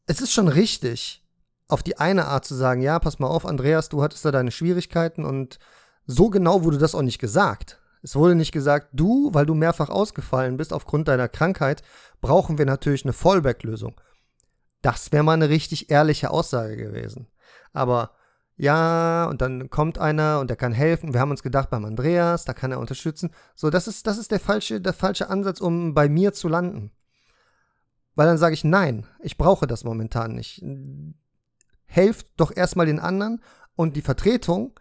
es 0.07 0.21
ist 0.21 0.33
schon 0.33 0.49
richtig, 0.49 1.25
auf 1.69 1.83
die 1.83 1.99
eine 1.99 2.27
Art 2.27 2.45
zu 2.45 2.55
sagen, 2.55 2.81
ja, 2.81 2.99
pass 2.99 3.19
mal 3.19 3.29
auf, 3.29 3.47
Andreas, 3.47 3.89
du 3.89 4.03
hattest 4.03 4.25
da 4.25 4.33
deine 4.33 4.51
Schwierigkeiten 4.51 5.25
und 5.25 5.59
so 6.07 6.31
genau 6.31 6.65
wurde 6.65 6.79
das 6.79 6.95
auch 6.95 7.03
nicht 7.03 7.19
gesagt. 7.19 7.79
Es 8.03 8.17
wurde 8.17 8.35
nicht 8.35 8.53
gesagt, 8.53 8.89
du, 8.93 9.31
weil 9.35 9.45
du 9.45 9.55
mehrfach 9.55 9.91
ausgefallen 9.91 10.57
bist 10.57 10.73
aufgrund 10.73 11.09
deiner 11.09 11.29
Krankheit, 11.29 11.83
brauchen 12.21 12.57
wir 12.57 12.65
natürlich 12.65 13.05
eine 13.05 13.13
Fallback-Lösung. 13.13 14.01
Das 14.83 15.13
wäre 15.13 15.25
mal 15.25 15.33
eine 15.33 15.49
richtig 15.49 15.91
ehrliche 15.91 16.31
Aussage 16.31 16.77
gewesen. 16.77 17.27
Aber 17.73 18.13
ja, 18.57 19.27
und 19.27 19.41
dann 19.43 19.69
kommt 19.71 19.99
einer 19.99 20.41
und 20.41 20.49
der 20.49 20.57
kann 20.57 20.73
helfen. 20.73 21.13
Wir 21.13 21.21
haben 21.21 21.31
uns 21.31 21.43
gedacht, 21.43 21.71
beim 21.71 21.85
Andreas, 21.85 22.45
da 22.45 22.55
kann 22.55 22.73
er 22.73 22.79
unterstützen. 22.79 23.31
So, 23.55 23.71
das 23.71 23.87
ist, 23.87 24.07
das 24.07 24.19
ist 24.19 24.31
der 24.31 24.41
falsche, 24.41 24.81
der 24.81 24.93
falsche 24.93 25.29
Ansatz, 25.29 25.61
um 25.61 25.95
bei 25.95 26.09
mir 26.09 26.33
zu 26.33 26.49
landen. 26.49 26.91
Weil 28.15 28.27
dann 28.27 28.39
sage 28.39 28.55
ich, 28.55 28.65
nein, 28.65 29.07
ich 29.21 29.37
brauche 29.37 29.67
das 29.67 29.85
momentan 29.85 30.35
nicht 30.35 30.65
helft 31.89 32.29
doch 32.37 32.55
erstmal 32.55 32.87
den 32.87 33.01
anderen 33.01 33.43
und 33.75 33.97
die 33.97 34.03
Vertretung, 34.03 34.79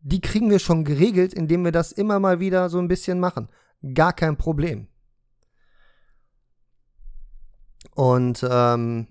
die 0.00 0.20
kriegen 0.20 0.50
wir 0.50 0.58
schon 0.58 0.84
geregelt, 0.84 1.32
indem 1.32 1.64
wir 1.64 1.72
das 1.72 1.92
immer 1.92 2.20
mal 2.20 2.40
wieder 2.40 2.68
so 2.68 2.78
ein 2.78 2.88
bisschen 2.88 3.20
machen. 3.20 3.48
Gar 3.94 4.12
kein 4.12 4.36
Problem. 4.36 4.88
Und 7.94 8.46
ähm, 8.48 9.06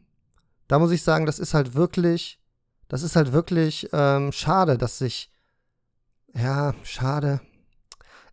da 0.68 0.80
muss 0.80 0.92
ich 0.92 1.04
sagen, 1.04 1.26
das 1.26 1.40
ist 1.40 1.54
halt 1.54 1.74
wirklich, 1.74 2.40
das 2.88 3.04
ist 3.04 3.16
halt 3.16 3.32
wirklich 3.32 3.90
ähm, 3.94 4.32
schade, 4.32 4.78
dass 4.78 4.98
sich, 4.98 5.32
ja, 6.34 6.74
schade. 6.84 7.42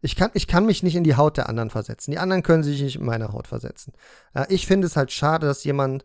Ich 0.01 0.17
kann, 0.17 0.31
ich 0.35 0.47
kann 0.47 0.67
mich 0.67 0.83
nicht 0.83 0.97
in 0.97 1.05
die 1.05 1.17
Haut 1.17 1.37
der 1.37 1.49
anderen 1.49 1.71
versetzen. 1.71 2.11
Die 2.11 2.19
anderen 2.19 2.43
können 2.43 2.63
sich 2.63 2.83
nicht 2.83 2.97
in 2.97 3.07
meine 3.07 3.33
Haut 3.33 3.47
versetzen. 3.47 3.95
Ja, 4.35 4.47
ich 4.49 4.67
finde 4.67 4.87
es 4.87 4.97
halt 4.97 5.13
schade, 5.13 5.47
dass 5.47 5.65
jemand 5.65 6.05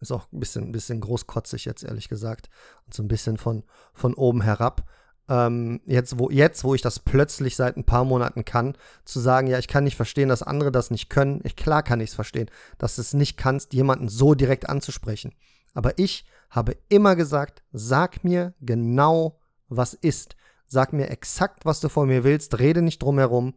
ist 0.00 0.12
auch 0.12 0.30
ein 0.32 0.40
bisschen, 0.40 0.64
ein 0.64 0.72
bisschen 0.72 1.00
großkotzig 1.00 1.64
jetzt, 1.64 1.84
ehrlich 1.84 2.08
gesagt. 2.08 2.48
Und 2.86 2.94
so 2.94 3.02
ein 3.02 3.08
bisschen 3.08 3.36
von, 3.36 3.64
von 3.94 4.14
oben 4.14 4.42
herab. 4.42 4.84
Ähm, 5.28 5.80
jetzt, 5.86 6.18
wo, 6.18 6.30
jetzt, 6.30 6.64
wo 6.64 6.74
ich 6.74 6.82
das 6.82 6.98
plötzlich 6.98 7.56
seit 7.56 7.76
ein 7.76 7.84
paar 7.84 8.04
Monaten 8.04 8.44
kann, 8.44 8.76
zu 9.04 9.20
sagen, 9.20 9.46
ja, 9.46 9.58
ich 9.58 9.68
kann 9.68 9.84
nicht 9.84 9.96
verstehen, 9.96 10.28
dass 10.28 10.42
andere 10.42 10.72
das 10.72 10.90
nicht 10.90 11.08
können. 11.08 11.40
Ich, 11.44 11.56
klar 11.56 11.82
kann 11.82 12.00
ich 12.00 12.10
es 12.10 12.14
verstehen, 12.14 12.50
dass 12.78 12.96
du 12.96 13.02
es 13.02 13.14
nicht 13.14 13.36
kannst, 13.36 13.72
jemanden 13.72 14.08
so 14.08 14.34
direkt 14.34 14.68
anzusprechen. 14.68 15.32
Aber 15.74 15.98
ich 15.98 16.26
habe 16.50 16.76
immer 16.88 17.16
gesagt, 17.16 17.62
sag 17.72 18.24
mir 18.24 18.54
genau, 18.60 19.40
was 19.68 19.94
ist. 19.94 20.36
Sag 20.66 20.92
mir 20.92 21.10
exakt, 21.10 21.64
was 21.64 21.80
du 21.80 21.88
von 21.88 22.08
mir 22.08 22.24
willst. 22.24 22.58
Rede 22.58 22.82
nicht 22.82 23.02
drumherum. 23.02 23.54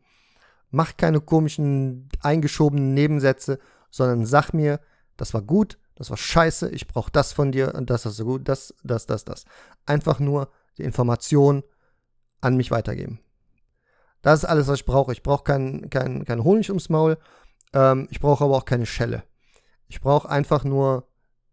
Mach 0.72 0.98
keine 0.98 1.22
komischen, 1.22 2.10
eingeschobenen 2.22 2.94
Nebensätze, 2.94 3.60
sondern 3.89 4.25
sag 4.25 4.54
mir, 4.54 4.80
das 5.18 5.34
war 5.34 5.42
gut, 5.42 5.77
das 5.96 6.10
war 6.10 6.18
scheiße, 6.18 6.70
ich 6.70 6.88
brauche 6.88 7.12
das 7.12 7.34
von 7.34 7.52
dir 7.52 7.74
und 7.75 7.90
das 7.90 8.06
ist 8.06 8.18
so 8.18 8.25
gut, 8.25 8.48
das, 8.48 8.74
das, 8.84 9.06
das, 9.06 9.24
das. 9.24 9.46
Einfach 9.86 10.20
nur 10.20 10.50
die 10.78 10.84
Information 10.84 11.64
an 12.42 12.58
mich 12.58 12.70
weitergeben. 12.70 13.20
Das 14.22 14.40
ist 14.40 14.46
alles, 14.46 14.68
was 14.68 14.80
ich 14.80 14.86
brauche. 14.86 15.12
Ich 15.12 15.24
brauche 15.24 15.44
keinen 15.44 15.90
kein, 15.90 16.25
kein 16.25 16.44
Honig 16.44 16.70
ums 16.70 16.90
Maul. 16.90 17.18
Ähm, 17.74 18.08
ich 18.12 18.20
brauche 18.20 18.44
aber 18.44 18.58
auch 18.58 18.66
keine 18.66 18.86
Schelle. 18.86 19.24
Ich 19.88 20.02
brauche 20.02 20.30
einfach 20.30 20.64
nur 20.64 21.08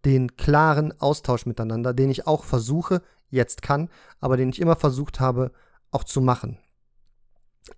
den 0.04 0.36
klaren 0.36 0.98
Austausch 1.00 1.46
miteinander, 1.46 1.92
den 1.94 2.10
ich 2.10 2.26
auch 2.26 2.44
versuche, 2.44 3.02
jetzt 3.30 3.62
kann, 3.62 3.88
aber 4.20 4.36
den 4.36 4.48
ich 4.48 4.60
immer 4.60 4.76
versucht 4.76 5.20
habe, 5.20 5.52
auch 5.90 6.04
zu 6.04 6.20
machen. 6.20 6.58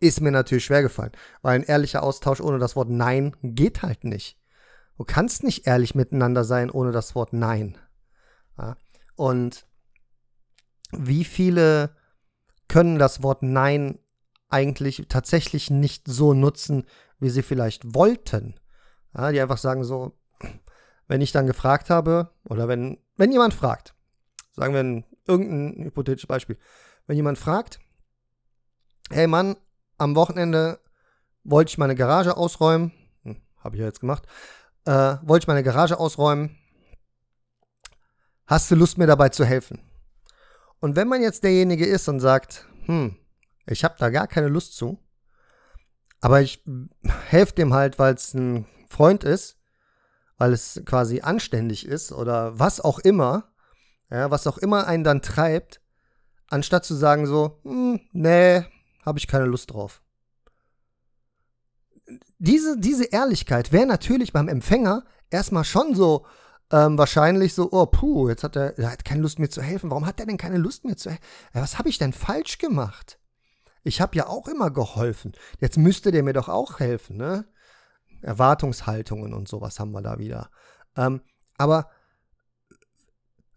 Ist 0.00 0.20
mir 0.20 0.30
natürlich 0.30 0.64
schwer 0.64 0.82
gefallen, 0.82 1.12
weil 1.42 1.56
ein 1.56 1.64
ehrlicher 1.64 2.02
Austausch 2.02 2.40
ohne 2.40 2.58
das 2.58 2.74
Wort 2.76 2.88
Nein 2.88 3.36
geht 3.42 3.82
halt 3.82 4.04
nicht. 4.04 4.38
Du 4.96 5.04
kannst 5.04 5.42
nicht 5.42 5.66
ehrlich 5.66 5.94
miteinander 5.94 6.44
sein 6.44 6.70
ohne 6.70 6.92
das 6.92 7.14
Wort 7.14 7.32
Nein. 7.32 7.78
Ja? 8.58 8.76
Und 9.16 9.66
wie 10.92 11.24
viele 11.24 11.96
können 12.68 12.98
das 12.98 13.22
Wort 13.22 13.42
Nein 13.42 13.98
eigentlich 14.48 15.06
tatsächlich 15.08 15.70
nicht 15.70 16.06
so 16.06 16.32
nutzen, 16.32 16.86
wie 17.18 17.30
sie 17.30 17.42
vielleicht 17.42 17.94
wollten? 17.94 18.60
Ja, 19.16 19.32
die 19.32 19.40
einfach 19.40 19.58
sagen 19.58 19.84
so, 19.84 20.18
wenn 21.06 21.20
ich 21.20 21.32
dann 21.32 21.46
gefragt 21.46 21.90
habe, 21.90 22.30
oder 22.44 22.68
wenn, 22.68 22.98
wenn 23.16 23.32
jemand 23.32 23.54
fragt, 23.54 23.94
sagen 24.52 24.74
wir 24.74 24.80
ein, 24.80 25.04
irgendein 25.26 25.84
hypothetisches 25.84 26.28
Beispiel, 26.28 26.58
wenn 27.06 27.16
jemand 27.16 27.38
fragt, 27.38 27.80
hey 29.10 29.26
Mann, 29.26 29.56
am 29.98 30.16
Wochenende 30.16 30.80
wollte 31.44 31.70
ich 31.70 31.78
meine 31.78 31.94
Garage 31.94 32.36
ausräumen, 32.36 32.92
hm, 33.22 33.36
habe 33.58 33.76
ich 33.76 33.80
ja 33.80 33.86
jetzt 33.86 34.00
gemacht, 34.00 34.26
äh, 34.84 35.16
wollte 35.22 35.44
ich 35.44 35.48
meine 35.48 35.62
Garage 35.62 35.98
ausräumen. 35.98 36.56
Hast 38.46 38.70
du 38.70 38.74
Lust, 38.74 38.98
mir 38.98 39.06
dabei 39.06 39.30
zu 39.30 39.44
helfen? 39.44 39.80
Und 40.80 40.96
wenn 40.96 41.08
man 41.08 41.22
jetzt 41.22 41.44
derjenige 41.44 41.86
ist 41.86 42.08
und 42.08 42.20
sagt, 42.20 42.66
hm, 42.84 43.16
ich 43.66 43.84
habe 43.84 43.94
da 43.98 44.10
gar 44.10 44.26
keine 44.26 44.48
Lust 44.48 44.76
zu, 44.76 44.98
aber 46.20 46.42
ich 46.42 46.62
helfe 47.28 47.54
dem 47.54 47.72
halt, 47.72 47.98
weil 47.98 48.14
es 48.14 48.34
ein 48.34 48.66
Freund 48.90 49.24
ist, 49.24 49.58
weil 50.36 50.52
es 50.52 50.82
quasi 50.84 51.20
anständig 51.20 51.86
ist 51.86 52.12
oder 52.12 52.58
was 52.58 52.80
auch 52.80 52.98
immer, 52.98 53.52
ja, 54.10 54.30
was 54.30 54.46
auch 54.46 54.58
immer 54.58 54.86
einen 54.86 55.04
dann 55.04 55.22
treibt, 55.22 55.80
anstatt 56.48 56.84
zu 56.84 56.94
sagen 56.94 57.26
so, 57.26 57.60
hm, 57.62 58.00
nee, 58.12 58.64
habe 59.06 59.18
ich 59.18 59.26
keine 59.26 59.46
Lust 59.46 59.72
drauf 59.72 60.03
diese, 62.44 62.78
diese 62.78 63.04
Ehrlichkeit 63.04 63.72
wäre 63.72 63.86
natürlich 63.86 64.32
beim 64.32 64.48
Empfänger 64.48 65.04
erstmal 65.30 65.64
schon 65.64 65.94
so 65.94 66.26
ähm, 66.70 66.98
wahrscheinlich 66.98 67.54
so, 67.54 67.70
oh 67.72 67.86
puh, 67.86 68.28
jetzt 68.28 68.44
hat 68.44 68.56
er, 68.56 68.78
er 68.78 68.92
hat 68.92 69.04
keine 69.04 69.22
Lust 69.22 69.38
mir 69.38 69.48
zu 69.48 69.62
helfen. 69.62 69.90
Warum 69.90 70.06
hat 70.06 70.20
er 70.20 70.26
denn 70.26 70.36
keine 70.36 70.58
Lust 70.58 70.84
mir 70.84 70.96
zu 70.96 71.08
helfen? 71.08 71.24
Was 71.54 71.78
habe 71.78 71.88
ich 71.88 71.96
denn 71.96 72.12
falsch 72.12 72.58
gemacht? 72.58 73.18
Ich 73.82 74.00
habe 74.02 74.16
ja 74.16 74.26
auch 74.26 74.46
immer 74.46 74.70
geholfen. 74.70 75.32
Jetzt 75.58 75.78
müsste 75.78 76.10
der 76.10 76.22
mir 76.22 76.34
doch 76.34 76.50
auch 76.50 76.80
helfen, 76.80 77.16
ne? 77.16 77.46
Erwartungshaltungen 78.20 79.32
und 79.32 79.48
sowas 79.48 79.80
haben 79.80 79.92
wir 79.92 80.02
da 80.02 80.18
wieder. 80.18 80.50
Ähm, 80.96 81.22
aber 81.56 81.90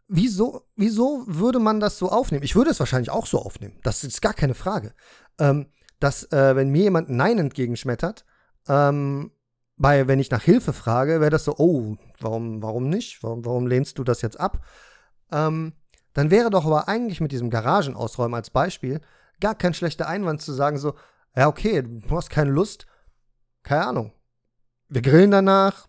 wieso, 0.08 0.64
wieso 0.78 1.24
würde 1.28 1.60
man 1.60 1.82
das 1.82 1.98
so 1.98 2.10
aufnehmen? 2.10 2.44
Ich 2.44 2.56
würde 2.56 2.72
es 2.72 2.80
wahrscheinlich 2.80 3.10
auch 3.10 3.26
so 3.26 3.40
aufnehmen. 3.40 3.80
Das 3.84 4.06
ist 4.06 4.22
gar 4.22 4.34
keine 4.34 4.56
Frage. 4.56 4.94
Ähm, 5.40 5.72
dass, 6.00 6.32
äh, 6.32 6.56
wenn 6.56 6.70
mir 6.70 6.84
jemand 6.84 7.10
Nein 7.10 7.38
entgegenschmettert, 7.38 8.26
ähm, 8.68 9.32
bei, 9.78 10.08
wenn 10.08 10.20
ich 10.20 10.32
nach 10.32 10.42
Hilfe 10.42 10.74
frage, 10.74 11.20
wäre 11.22 11.30
das 11.30 11.46
so, 11.46 11.56
oh, 11.58 11.96
warum, 12.20 12.62
warum 12.64 12.90
nicht? 12.90 13.22
Warum, 13.24 13.46
warum 13.46 13.68
lehnst 13.68 13.98
du 14.00 14.04
das 14.04 14.22
jetzt 14.22 14.40
ab? 14.40 14.60
Ähm, 15.32 15.74
dann 16.14 16.32
wäre 16.32 16.50
doch 16.50 16.66
aber 16.66 16.88
eigentlich 16.88 17.22
mit 17.22 17.32
diesem 17.32 17.50
Garagenausräumen 17.50 18.34
als 18.34 18.50
Beispiel 18.50 19.02
gar 19.40 19.56
kein 19.56 19.76
schlechter 19.76 20.08
Einwand 20.08 20.42
zu 20.42 20.52
sagen, 20.52 20.80
so, 20.80 20.96
ja, 21.36 21.48
okay, 21.48 21.84
du 21.84 22.18
hast 22.18 22.32
keine 22.32 22.50
Lust, 22.50 22.88
keine 23.62 23.86
Ahnung. 23.86 24.14
Wir 24.90 25.04
grillen 25.04 25.30
danach, 25.30 25.88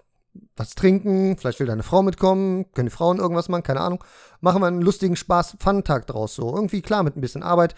was 0.56 0.74
trinken, 0.74 1.38
vielleicht 1.38 1.60
will 1.60 1.66
deine 1.66 1.82
Frau 1.82 2.02
mitkommen, 2.02 2.70
können 2.72 2.88
die 2.88 2.94
Frauen 2.94 3.18
irgendwas 3.18 3.48
machen, 3.48 3.62
keine 3.62 3.80
Ahnung. 3.80 4.04
Machen 4.40 4.60
wir 4.60 4.66
einen 4.66 4.82
lustigen 4.82 5.16
Spaß, 5.16 5.56
Fun-Tag 5.60 6.06
draus, 6.06 6.34
so. 6.34 6.54
Irgendwie 6.54 6.82
klar, 6.82 7.02
mit 7.02 7.16
ein 7.16 7.22
bisschen 7.22 7.42
Arbeit. 7.42 7.74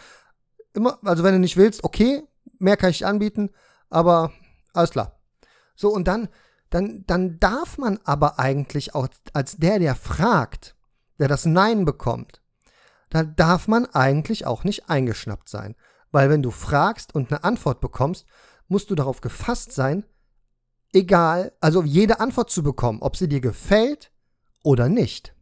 Immer, 0.73 0.99
also 1.05 1.23
wenn 1.23 1.35
du 1.35 1.41
nicht 1.41 1.57
willst, 1.57 1.85
okay, 1.85 2.25
mehr 2.59 2.77
kann 2.77 2.91
ich 2.91 3.07
anbieten, 3.07 3.51
aber 3.89 4.33
alles 4.73 4.91
klar. 4.91 5.21
So, 5.75 5.89
und 5.91 6.07
dann, 6.09 6.29
dann, 6.71 7.05
dann 7.07 7.39
darf 7.39 7.79
man 7.79 7.99
aber 8.05 8.39
eigentlich 8.39 8.95
auch 8.95 9.09
als 9.33 9.57
der, 9.57 9.79
der 9.79 9.95
fragt, 9.95 10.77
der 11.19 11.29
das 11.29 11.45
Nein 11.45 11.85
bekommt, 11.85 12.43
da 13.11 13.25
darf 13.25 13.69
man 13.69 13.87
eigentlich 13.87 14.47
auch 14.47 14.65
nicht 14.65 14.89
eingeschnappt 14.89 15.49
sein. 15.49 15.75
Weil 16.13 16.31
wenn 16.31 16.43
du 16.43 16.51
fragst 16.51 17.15
und 17.15 17.31
eine 17.31 17.45
Antwort 17.45 17.81
bekommst, 17.81 18.27
musst 18.69 18.91
du 18.91 18.95
darauf 18.95 19.21
gefasst 19.21 19.73
sein, 19.73 20.05
egal, 20.93 21.53
also 21.61 21.83
jede 21.83 22.21
Antwort 22.21 22.51
zu 22.51 22.63
bekommen, 22.63 23.03
ob 23.03 23.17
sie 23.17 23.29
dir 23.29 23.41
gefällt 23.41 24.13
oder 24.63 24.89
nicht. 24.89 25.35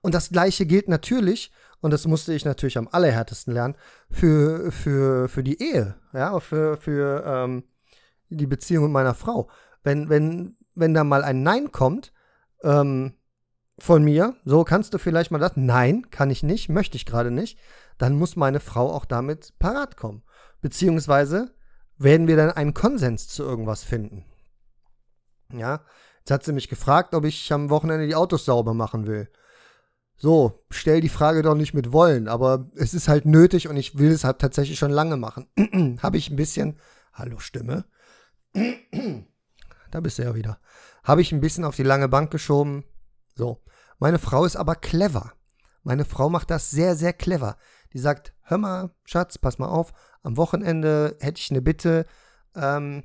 Und 0.00 0.14
das 0.14 0.30
gleiche 0.30 0.66
gilt 0.66 0.88
natürlich, 0.88 1.52
und 1.82 1.90
das 1.90 2.06
musste 2.06 2.32
ich 2.32 2.46
natürlich 2.46 2.78
am 2.78 2.88
allerhärtesten 2.90 3.52
lernen, 3.52 3.74
für, 4.10 4.72
für, 4.72 5.28
für 5.28 5.42
die 5.42 5.60
Ehe, 5.60 5.96
ja, 6.14 6.40
für, 6.40 6.78
für 6.78 7.22
ähm, 7.26 7.64
die 8.30 8.46
Beziehung 8.46 8.84
mit 8.84 8.92
meiner 8.92 9.14
Frau. 9.14 9.50
Wenn, 9.82 10.08
wenn, 10.08 10.56
wenn 10.74 10.94
da 10.94 11.04
mal 11.04 11.24
ein 11.24 11.42
Nein 11.42 11.72
kommt, 11.72 12.12
ähm, 12.62 13.14
von 13.78 14.04
mir, 14.04 14.36
so 14.44 14.62
kannst 14.62 14.94
du 14.94 14.98
vielleicht 14.98 15.32
mal 15.32 15.38
das, 15.38 15.56
nein, 15.56 16.08
kann 16.10 16.30
ich 16.30 16.44
nicht, 16.44 16.68
möchte 16.68 16.96
ich 16.96 17.04
gerade 17.04 17.32
nicht, 17.32 17.58
dann 17.98 18.14
muss 18.14 18.36
meine 18.36 18.60
Frau 18.60 18.92
auch 18.92 19.04
damit 19.04 19.58
parat 19.58 19.96
kommen. 19.96 20.22
Beziehungsweise 20.60 21.52
werden 21.98 22.28
wir 22.28 22.36
dann 22.36 22.50
einen 22.50 22.74
Konsens 22.74 23.26
zu 23.26 23.42
irgendwas 23.42 23.82
finden. 23.82 24.24
Ja, 25.52 25.80
jetzt 26.20 26.30
hat 26.30 26.44
sie 26.44 26.52
mich 26.52 26.68
gefragt, 26.68 27.14
ob 27.14 27.24
ich 27.24 27.52
am 27.52 27.70
Wochenende 27.70 28.06
die 28.06 28.14
Autos 28.14 28.44
sauber 28.44 28.72
machen 28.72 29.08
will. 29.08 29.28
So, 30.22 30.64
stell 30.70 31.00
die 31.00 31.08
Frage 31.08 31.42
doch 31.42 31.56
nicht 31.56 31.74
mit 31.74 31.90
wollen, 31.90 32.28
aber 32.28 32.70
es 32.76 32.94
ist 32.94 33.08
halt 33.08 33.26
nötig 33.26 33.66
und 33.66 33.76
ich 33.76 33.98
will 33.98 34.12
es 34.12 34.22
halt 34.22 34.38
tatsächlich 34.38 34.78
schon 34.78 34.92
lange 34.92 35.16
machen. 35.16 35.48
Habe 36.00 36.16
ich 36.16 36.30
ein 36.30 36.36
bisschen, 36.36 36.78
hallo 37.12 37.40
Stimme, 37.40 37.86
da 39.90 39.98
bist 40.00 40.20
du 40.20 40.22
ja 40.22 40.36
wieder. 40.36 40.60
Habe 41.02 41.22
ich 41.22 41.32
ein 41.32 41.40
bisschen 41.40 41.64
auf 41.64 41.74
die 41.74 41.82
lange 41.82 42.08
Bank 42.08 42.30
geschoben. 42.30 42.84
So, 43.34 43.64
meine 43.98 44.20
Frau 44.20 44.44
ist 44.44 44.54
aber 44.54 44.76
clever. 44.76 45.32
Meine 45.82 46.04
Frau 46.04 46.28
macht 46.28 46.52
das 46.52 46.70
sehr, 46.70 46.94
sehr 46.94 47.12
clever. 47.12 47.56
Die 47.92 47.98
sagt, 47.98 48.32
hör 48.42 48.58
mal, 48.58 48.90
Schatz, 49.04 49.38
pass 49.38 49.58
mal 49.58 49.66
auf, 49.66 49.92
am 50.22 50.36
Wochenende 50.36 51.16
hätte 51.18 51.40
ich 51.40 51.50
eine 51.50 51.62
Bitte. 51.62 52.06
Ähm, 52.54 53.02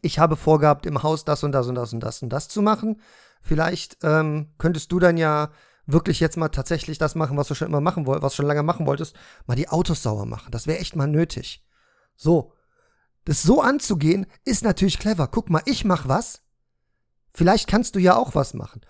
ich 0.00 0.18
habe 0.18 0.36
vorgehabt, 0.36 0.86
im 0.86 1.02
Haus 1.02 1.26
das 1.26 1.44
und 1.44 1.52
das 1.52 1.66
und 1.66 1.74
das 1.74 1.92
und 1.92 2.00
das 2.00 2.22
und 2.22 2.30
das 2.30 2.48
zu 2.48 2.62
machen. 2.62 3.02
Vielleicht 3.42 3.98
ähm, 4.02 4.54
könntest 4.56 4.92
du 4.92 4.98
dann 4.98 5.18
ja 5.18 5.50
wirklich 5.86 6.20
jetzt 6.20 6.36
mal 6.36 6.48
tatsächlich 6.48 6.98
das 6.98 7.14
machen, 7.14 7.36
was 7.36 7.48
du 7.48 7.54
schon 7.54 7.68
immer 7.68 7.80
machen 7.80 8.06
wolltest, 8.06 8.22
was 8.22 8.32
du 8.32 8.36
schon 8.36 8.46
lange 8.46 8.62
machen 8.62 8.86
wolltest, 8.86 9.16
mal 9.46 9.56
die 9.56 9.68
Autos 9.68 10.02
sauer 10.02 10.26
machen. 10.26 10.50
Das 10.50 10.66
wäre 10.66 10.78
echt 10.78 10.96
mal 10.96 11.06
nötig. 11.06 11.64
So. 12.16 12.52
Das 13.24 13.42
so 13.42 13.60
anzugehen, 13.60 14.26
ist 14.44 14.64
natürlich 14.64 14.98
clever. 14.98 15.28
Guck 15.28 15.50
mal, 15.50 15.62
ich 15.66 15.84
mach 15.84 16.08
was. 16.08 16.42
Vielleicht 17.34 17.68
kannst 17.68 17.94
du 17.94 17.98
ja 17.98 18.16
auch 18.16 18.34
was 18.34 18.54
machen. 18.54 18.80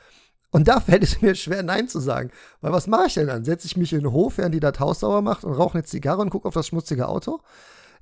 Und 0.51 0.69
da 0.69 0.81
fällt 0.81 1.03
es 1.03 1.21
mir 1.21 1.35
schwer, 1.35 1.63
Nein 1.63 1.89
zu 1.89 2.01
sagen. 2.01 2.31
Weil 2.61 2.73
was 2.73 2.87
mache 2.87 3.07
ich 3.07 3.15
denn 3.15 3.27
dann? 3.27 3.45
Setze 3.45 3.67
ich 3.67 3.77
mich 3.77 3.93
in 3.93 4.01
den 4.01 4.13
Hof, 4.13 4.39
während 4.39 4.55
die 4.55 4.61
das 4.61 4.79
Haus 4.79 5.01
sauer 5.01 5.23
macht 5.23 5.45
und 5.45 5.53
rauche 5.55 5.75
eine 5.75 5.85
Zigarre 5.85 6.21
und 6.21 6.31
gucke 6.31 6.49
auf 6.49 6.55
das 6.55 6.69
schmutzige 6.69 7.09
Auto? 7.09 7.41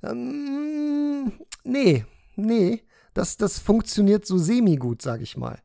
Ähm, 0.03 1.33
nee, 1.63 2.05
nee. 2.35 2.83
Das, 3.13 3.37
das 3.37 3.59
funktioniert 3.59 4.25
so 4.25 4.37
semi-gut, 4.37 5.01
sag 5.01 5.21
ich 5.21 5.35
mal. 5.35 5.59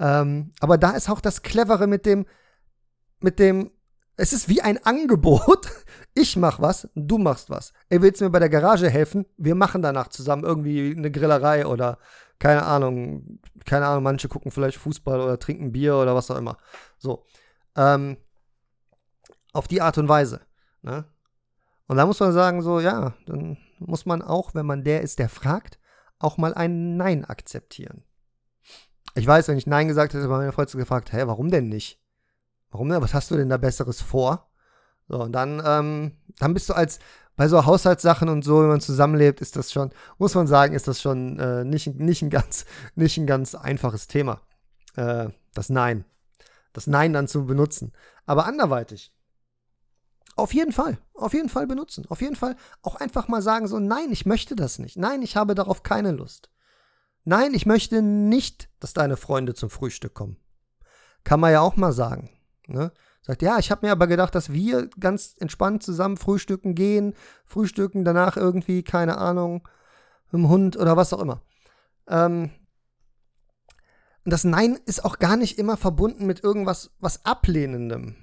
Ähm, 0.00 0.52
aber 0.60 0.78
da 0.78 0.92
ist 0.92 1.10
auch 1.10 1.20
das 1.20 1.42
Clevere 1.42 1.86
mit 1.86 2.06
dem, 2.06 2.26
mit 3.20 3.38
dem, 3.38 3.70
es 4.16 4.32
ist 4.32 4.48
wie 4.48 4.62
ein 4.62 4.84
Angebot. 4.84 5.68
Ich 6.12 6.36
mach 6.36 6.60
was, 6.60 6.88
du 6.96 7.18
machst 7.18 7.50
was. 7.50 7.72
Ey, 7.88 8.02
willst 8.02 8.20
du 8.20 8.24
mir 8.24 8.32
bei 8.32 8.40
der 8.40 8.48
Garage 8.48 8.90
helfen? 8.90 9.26
Wir 9.36 9.54
machen 9.54 9.80
danach 9.80 10.08
zusammen 10.08 10.42
irgendwie 10.42 10.92
eine 10.96 11.12
Grillerei 11.12 11.64
oder 11.64 11.98
keine 12.40 12.64
Ahnung, 12.64 13.38
keine 13.64 13.86
Ahnung, 13.86 14.02
manche 14.02 14.26
gucken 14.26 14.50
vielleicht 14.50 14.78
Fußball 14.78 15.20
oder 15.20 15.38
trinken 15.38 15.70
Bier 15.70 15.94
oder 15.94 16.16
was 16.16 16.28
auch 16.32 16.36
immer. 16.36 16.56
So. 16.98 17.24
Ähm, 17.76 18.16
auf 19.52 19.68
die 19.68 19.80
Art 19.80 19.98
und 19.98 20.08
Weise. 20.08 20.40
Ne? 20.82 21.04
Und 21.86 21.96
da 21.96 22.06
muss 22.06 22.18
man 22.18 22.32
sagen, 22.32 22.60
so, 22.60 22.80
ja, 22.80 23.14
dann 23.26 23.56
muss 23.78 24.04
man 24.04 24.20
auch, 24.20 24.52
wenn 24.52 24.66
man 24.66 24.82
der 24.82 25.02
ist, 25.02 25.20
der 25.20 25.28
fragt, 25.28 25.78
auch 26.18 26.38
mal 26.38 26.54
ein 26.54 26.96
Nein 26.96 27.24
akzeptieren. 27.24 28.02
Ich 29.14 29.26
weiß, 29.26 29.48
wenn 29.48 29.58
ich 29.58 29.66
Nein 29.66 29.88
gesagt 29.88 30.14
hätte, 30.14 30.28
war 30.28 30.38
meine 30.38 30.52
Freundin 30.52 30.78
gefragt, 30.78 31.12
hä, 31.12 31.22
warum 31.26 31.50
denn 31.50 31.68
nicht? 31.68 32.00
Warum 32.70 32.88
denn? 32.88 33.02
Was 33.02 33.14
hast 33.14 33.30
du 33.30 33.36
denn 33.36 33.48
da 33.48 33.56
Besseres 33.56 34.00
vor? 34.00 34.50
So, 35.08 35.20
und 35.22 35.32
dann, 35.32 35.60
ähm, 35.64 36.12
dann 36.38 36.54
bist 36.54 36.68
du 36.68 36.74
als, 36.74 37.00
bei 37.36 37.48
so 37.48 37.64
Haushaltssachen 37.64 38.28
und 38.28 38.44
so, 38.44 38.60
wenn 38.60 38.68
man 38.68 38.80
zusammenlebt, 38.80 39.40
ist 39.40 39.56
das 39.56 39.72
schon, 39.72 39.90
muss 40.18 40.34
man 40.34 40.46
sagen, 40.46 40.74
ist 40.74 40.86
das 40.86 41.00
schon 41.00 41.38
äh, 41.38 41.64
nicht, 41.64 41.98
nicht, 41.98 42.22
ein 42.22 42.30
ganz, 42.30 42.66
nicht 42.94 43.16
ein 43.16 43.26
ganz 43.26 43.54
einfaches 43.54 44.06
Thema. 44.06 44.42
Äh, 44.94 45.30
das 45.54 45.70
Nein. 45.70 46.04
Das 46.72 46.86
Nein 46.86 47.12
dann 47.12 47.28
zu 47.28 47.46
benutzen. 47.46 47.92
Aber 48.26 48.46
anderweitig. 48.46 49.12
Auf 50.36 50.54
jeden 50.54 50.72
Fall, 50.72 50.98
auf 51.14 51.32
jeden 51.32 51.48
Fall 51.48 51.66
benutzen. 51.66 52.06
Auf 52.08 52.20
jeden 52.20 52.36
Fall 52.36 52.56
auch 52.82 52.96
einfach 52.96 53.26
mal 53.26 53.42
sagen, 53.42 53.66
so, 53.66 53.78
nein, 53.78 54.12
ich 54.12 54.26
möchte 54.26 54.54
das 54.54 54.78
nicht. 54.78 54.96
Nein, 54.96 55.22
ich 55.22 55.36
habe 55.36 55.54
darauf 55.54 55.82
keine 55.82 56.12
Lust. 56.12 56.50
Nein, 57.24 57.54
ich 57.54 57.66
möchte 57.66 58.02
nicht, 58.02 58.68
dass 58.80 58.92
deine 58.92 59.16
Freunde 59.16 59.54
zum 59.54 59.70
Frühstück 59.70 60.14
kommen. 60.14 60.36
Kann 61.24 61.40
man 61.40 61.52
ja 61.52 61.60
auch 61.60 61.76
mal 61.76 61.92
sagen. 61.92 62.30
Ne? 62.66 62.92
Sagt, 63.22 63.42
ja, 63.42 63.58
ich 63.58 63.70
habe 63.70 63.86
mir 63.86 63.92
aber 63.92 64.06
gedacht, 64.06 64.34
dass 64.34 64.52
wir 64.52 64.88
ganz 64.98 65.34
entspannt 65.38 65.82
zusammen 65.82 66.16
frühstücken 66.16 66.74
gehen, 66.74 67.14
frühstücken, 67.44 68.04
danach 68.04 68.36
irgendwie, 68.36 68.82
keine 68.82 69.18
Ahnung, 69.18 69.68
mit 70.30 70.40
dem 70.40 70.48
Hund 70.48 70.76
oder 70.76 70.96
was 70.96 71.12
auch 71.12 71.20
immer. 71.20 71.42
Ähm, 72.08 72.50
und 74.24 74.32
das 74.32 74.44
Nein 74.44 74.78
ist 74.86 75.04
auch 75.04 75.18
gar 75.18 75.36
nicht 75.36 75.58
immer 75.58 75.76
verbunden 75.76 76.26
mit 76.26 76.42
irgendwas 76.42 76.90
was 77.00 77.24
Ablehnendem. 77.24 78.16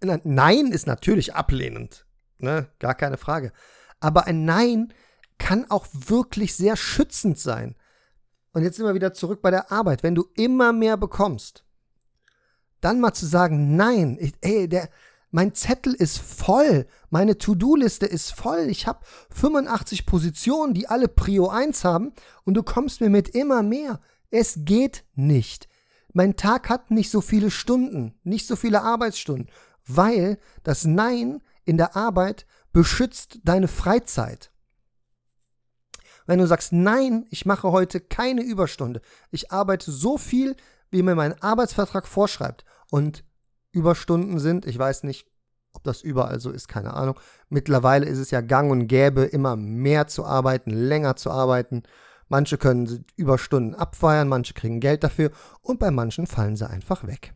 Nein 0.00 0.72
ist 0.72 0.86
natürlich 0.86 1.34
ablehnend, 1.34 2.06
ne? 2.38 2.68
gar 2.80 2.94
keine 2.94 3.18
Frage. 3.18 3.52
Aber 4.00 4.26
ein 4.26 4.44
Nein 4.44 4.92
kann 5.38 5.70
auch 5.70 5.86
wirklich 5.92 6.54
sehr 6.56 6.76
schützend 6.76 7.38
sein. 7.38 7.76
Und 8.52 8.62
jetzt 8.62 8.76
sind 8.76 8.86
wir 8.86 8.94
wieder 8.94 9.14
zurück 9.14 9.40
bei 9.42 9.50
der 9.50 9.72
Arbeit. 9.72 10.02
Wenn 10.02 10.14
du 10.14 10.26
immer 10.34 10.72
mehr 10.72 10.96
bekommst, 10.96 11.64
dann 12.80 13.00
mal 13.00 13.14
zu 13.14 13.26
sagen, 13.26 13.76
nein, 13.76 14.18
ich, 14.20 14.34
ey, 14.40 14.68
der, 14.68 14.90
mein 15.30 15.54
Zettel 15.54 15.94
ist 15.94 16.18
voll, 16.18 16.86
meine 17.08 17.38
To-Do-Liste 17.38 18.04
ist 18.04 18.32
voll, 18.32 18.66
ich 18.68 18.86
habe 18.86 19.00
85 19.30 20.04
Positionen, 20.04 20.74
die 20.74 20.88
alle 20.88 21.08
Prio 21.08 21.48
1 21.48 21.84
haben 21.84 22.12
und 22.44 22.54
du 22.54 22.62
kommst 22.62 23.00
mir 23.00 23.08
mit 23.08 23.30
immer 23.30 23.62
mehr. 23.62 24.00
Es 24.30 24.58
geht 24.58 25.04
nicht. 25.14 25.68
Mein 26.12 26.36
Tag 26.36 26.68
hat 26.68 26.90
nicht 26.90 27.10
so 27.10 27.22
viele 27.22 27.50
Stunden, 27.50 28.14
nicht 28.24 28.46
so 28.46 28.56
viele 28.56 28.82
Arbeitsstunden, 28.82 29.48
weil 29.86 30.38
das 30.62 30.84
Nein 30.84 31.40
in 31.64 31.78
der 31.78 31.96
Arbeit 31.96 32.46
beschützt 32.72 33.38
deine 33.44 33.68
Freizeit. 33.68 34.51
Wenn 36.26 36.38
du 36.38 36.46
sagst, 36.46 36.72
nein, 36.72 37.26
ich 37.30 37.46
mache 37.46 37.72
heute 37.72 38.00
keine 38.00 38.42
Überstunde, 38.42 39.00
ich 39.30 39.50
arbeite 39.50 39.90
so 39.90 40.18
viel, 40.18 40.56
wie 40.90 41.02
mir 41.02 41.14
mein 41.14 41.40
Arbeitsvertrag 41.42 42.06
vorschreibt 42.06 42.64
und 42.90 43.24
Überstunden 43.72 44.38
sind, 44.38 44.66
ich 44.66 44.78
weiß 44.78 45.04
nicht, 45.04 45.26
ob 45.72 45.84
das 45.84 46.02
überall 46.02 46.38
so 46.38 46.50
ist, 46.50 46.68
keine 46.68 46.92
Ahnung. 46.94 47.18
Mittlerweile 47.48 48.06
ist 48.06 48.18
es 48.18 48.30
ja 48.30 48.42
gang 48.42 48.70
und 48.70 48.88
gäbe, 48.88 49.22
immer 49.22 49.56
mehr 49.56 50.06
zu 50.06 50.24
arbeiten, 50.24 50.70
länger 50.70 51.16
zu 51.16 51.30
arbeiten. 51.30 51.82
Manche 52.28 52.58
können 52.58 53.06
Überstunden 53.16 53.74
abfeiern, 53.74 54.28
manche 54.28 54.54
kriegen 54.54 54.80
Geld 54.80 55.02
dafür 55.02 55.30
und 55.62 55.78
bei 55.78 55.90
manchen 55.90 56.26
fallen 56.26 56.56
sie 56.56 56.68
einfach 56.68 57.06
weg. 57.06 57.34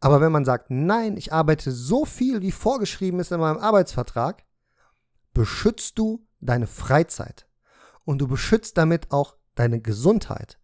Aber 0.00 0.20
wenn 0.20 0.32
man 0.32 0.44
sagt, 0.44 0.70
nein, 0.70 1.16
ich 1.16 1.32
arbeite 1.32 1.72
so 1.72 2.04
viel, 2.04 2.40
wie 2.40 2.52
vorgeschrieben 2.52 3.20
ist 3.20 3.32
in 3.32 3.40
meinem 3.40 3.58
Arbeitsvertrag, 3.58 4.44
beschützt 5.34 5.98
du 5.98 6.26
deine 6.40 6.66
Freizeit 6.66 7.47
und 8.08 8.18
du 8.18 8.26
beschützt 8.26 8.76
damit 8.78 9.12
auch 9.12 9.36
deine 9.54 9.80
Gesundheit 9.80 10.58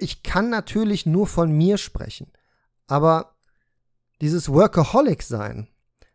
ich 0.00 0.22
kann 0.22 0.50
natürlich 0.50 1.06
nur 1.06 1.26
von 1.26 1.52
mir 1.52 1.78
sprechen, 1.78 2.32
aber 2.86 3.36
dieses 4.20 4.48
Workaholic 4.48 5.22
sein, 5.22 5.68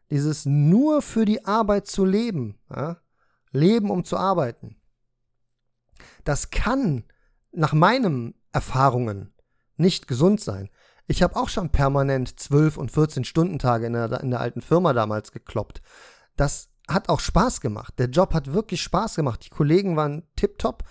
dieses 0.10 0.46
nur 0.46 1.02
für 1.02 1.26
die 1.26 1.46
Arbeit 1.46 1.88
zu 1.88 2.04
leben, 2.04 2.60
ja, 2.70 2.98
leben 3.52 3.90
um 3.90 4.04
zu 4.04 4.18
arbeiten, 4.18 4.76
das 6.24 6.50
kann 6.50 7.06
nach 7.52 7.74
meinen 7.74 8.36
Erfahrungen 8.52 9.34
nicht 9.78 10.08
gesund 10.08 10.42
sein. 10.42 10.70
Ich 11.08 11.22
habe 11.22 11.36
auch 11.36 11.50
schon 11.50 11.70
permanent 11.70 12.40
12 12.40 12.78
und 12.78 12.92
14 12.92 13.24
Stunden 13.24 13.60
Tage 13.60 13.86
in 13.86 13.94
der, 13.94 14.22
in 14.22 14.32
der 14.32 14.42
alten 14.42 14.62
Firma 14.62 14.94
damals 14.94 15.32
gekloppt. 15.32 15.82
Das 16.36 16.70
hat 16.88 17.10
auch 17.10 17.19
Spaß 17.19 17.62
gemacht. 17.62 17.95
Der 17.98 18.08
Job 18.08 18.34
hat 18.34 18.54
wirklich 18.54 18.82
Spaß 18.82 19.15
gemacht. 19.15 19.45
Die 19.45 19.50
Kollegen 19.50 19.95
waren 19.95 20.24
tipptopp. 20.36 20.84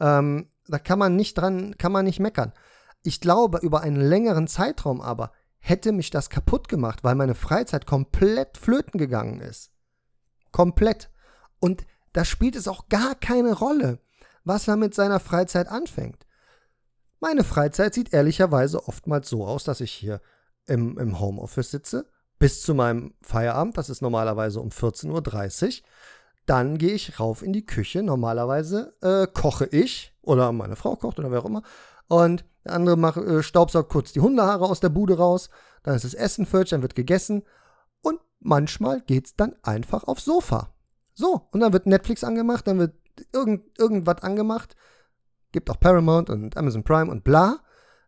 Ähm, 0.00 0.50
da 0.68 0.78
kann 0.78 0.98
man 0.98 1.16
nicht 1.16 1.34
dran, 1.34 1.76
kann 1.78 1.92
man 1.92 2.04
nicht 2.04 2.20
meckern. 2.20 2.52
Ich 3.02 3.20
glaube, 3.20 3.58
über 3.58 3.80
einen 3.80 4.00
längeren 4.00 4.46
Zeitraum 4.46 5.00
aber 5.00 5.32
hätte 5.58 5.92
mich 5.92 6.10
das 6.10 6.30
kaputt 6.30 6.68
gemacht, 6.68 7.04
weil 7.04 7.14
meine 7.14 7.34
Freizeit 7.34 7.86
komplett 7.86 8.58
flöten 8.58 8.98
gegangen 8.98 9.40
ist. 9.40 9.72
Komplett. 10.50 11.10
Und 11.60 11.86
da 12.12 12.24
spielt 12.24 12.56
es 12.56 12.68
auch 12.68 12.88
gar 12.88 13.14
keine 13.14 13.54
Rolle, 13.54 14.00
was 14.44 14.68
er 14.68 14.76
mit 14.76 14.94
seiner 14.94 15.20
Freizeit 15.20 15.68
anfängt. 15.68 16.26
Meine 17.20 17.44
Freizeit 17.44 17.94
sieht 17.94 18.12
ehrlicherweise 18.12 18.88
oftmals 18.88 19.28
so 19.28 19.46
aus, 19.46 19.62
dass 19.62 19.80
ich 19.80 19.92
hier 19.92 20.20
im, 20.66 20.98
im 20.98 21.20
Homeoffice 21.20 21.70
sitze, 21.70 22.10
bis 22.42 22.60
zu 22.60 22.74
meinem 22.74 23.14
Feierabend, 23.22 23.78
das 23.78 23.88
ist 23.88 24.02
normalerweise 24.02 24.60
um 24.60 24.70
14.30 24.70 25.66
Uhr. 25.66 25.88
Dann 26.44 26.76
gehe 26.76 26.92
ich 26.92 27.20
rauf 27.20 27.40
in 27.40 27.52
die 27.52 27.64
Küche. 27.64 28.02
Normalerweise 28.02 28.92
äh, 29.00 29.28
koche 29.32 29.66
ich 29.66 30.12
oder 30.22 30.50
meine 30.50 30.74
Frau 30.74 30.96
kocht 30.96 31.20
oder 31.20 31.30
wer 31.30 31.38
auch 31.38 31.44
immer. 31.44 31.62
Und 32.08 32.44
der 32.64 32.72
andere 32.72 32.96
macht, 32.96 33.18
äh, 33.18 33.44
staubsaugt 33.44 33.90
kurz 33.90 34.12
die 34.12 34.18
Hundehaare 34.18 34.64
aus 34.64 34.80
der 34.80 34.88
Bude 34.88 35.18
raus. 35.18 35.50
Dann 35.84 35.94
ist 35.94 36.04
das 36.04 36.14
Essen 36.14 36.44
fertig, 36.44 36.70
dann 36.70 36.82
wird 36.82 36.96
gegessen. 36.96 37.44
Und 38.00 38.18
manchmal 38.40 39.02
geht 39.02 39.26
es 39.26 39.36
dann 39.36 39.54
einfach 39.62 40.02
aufs 40.02 40.24
Sofa. 40.24 40.74
So, 41.14 41.46
und 41.52 41.60
dann 41.60 41.72
wird 41.72 41.86
Netflix 41.86 42.24
angemacht, 42.24 42.66
dann 42.66 42.80
wird 42.80 42.96
irgend, 43.32 43.78
irgendwas 43.78 44.20
angemacht. 44.24 44.74
Gibt 45.52 45.70
auch 45.70 45.78
Paramount 45.78 46.28
und 46.28 46.56
Amazon 46.56 46.82
Prime 46.82 47.08
und 47.08 47.22
bla. 47.22 47.60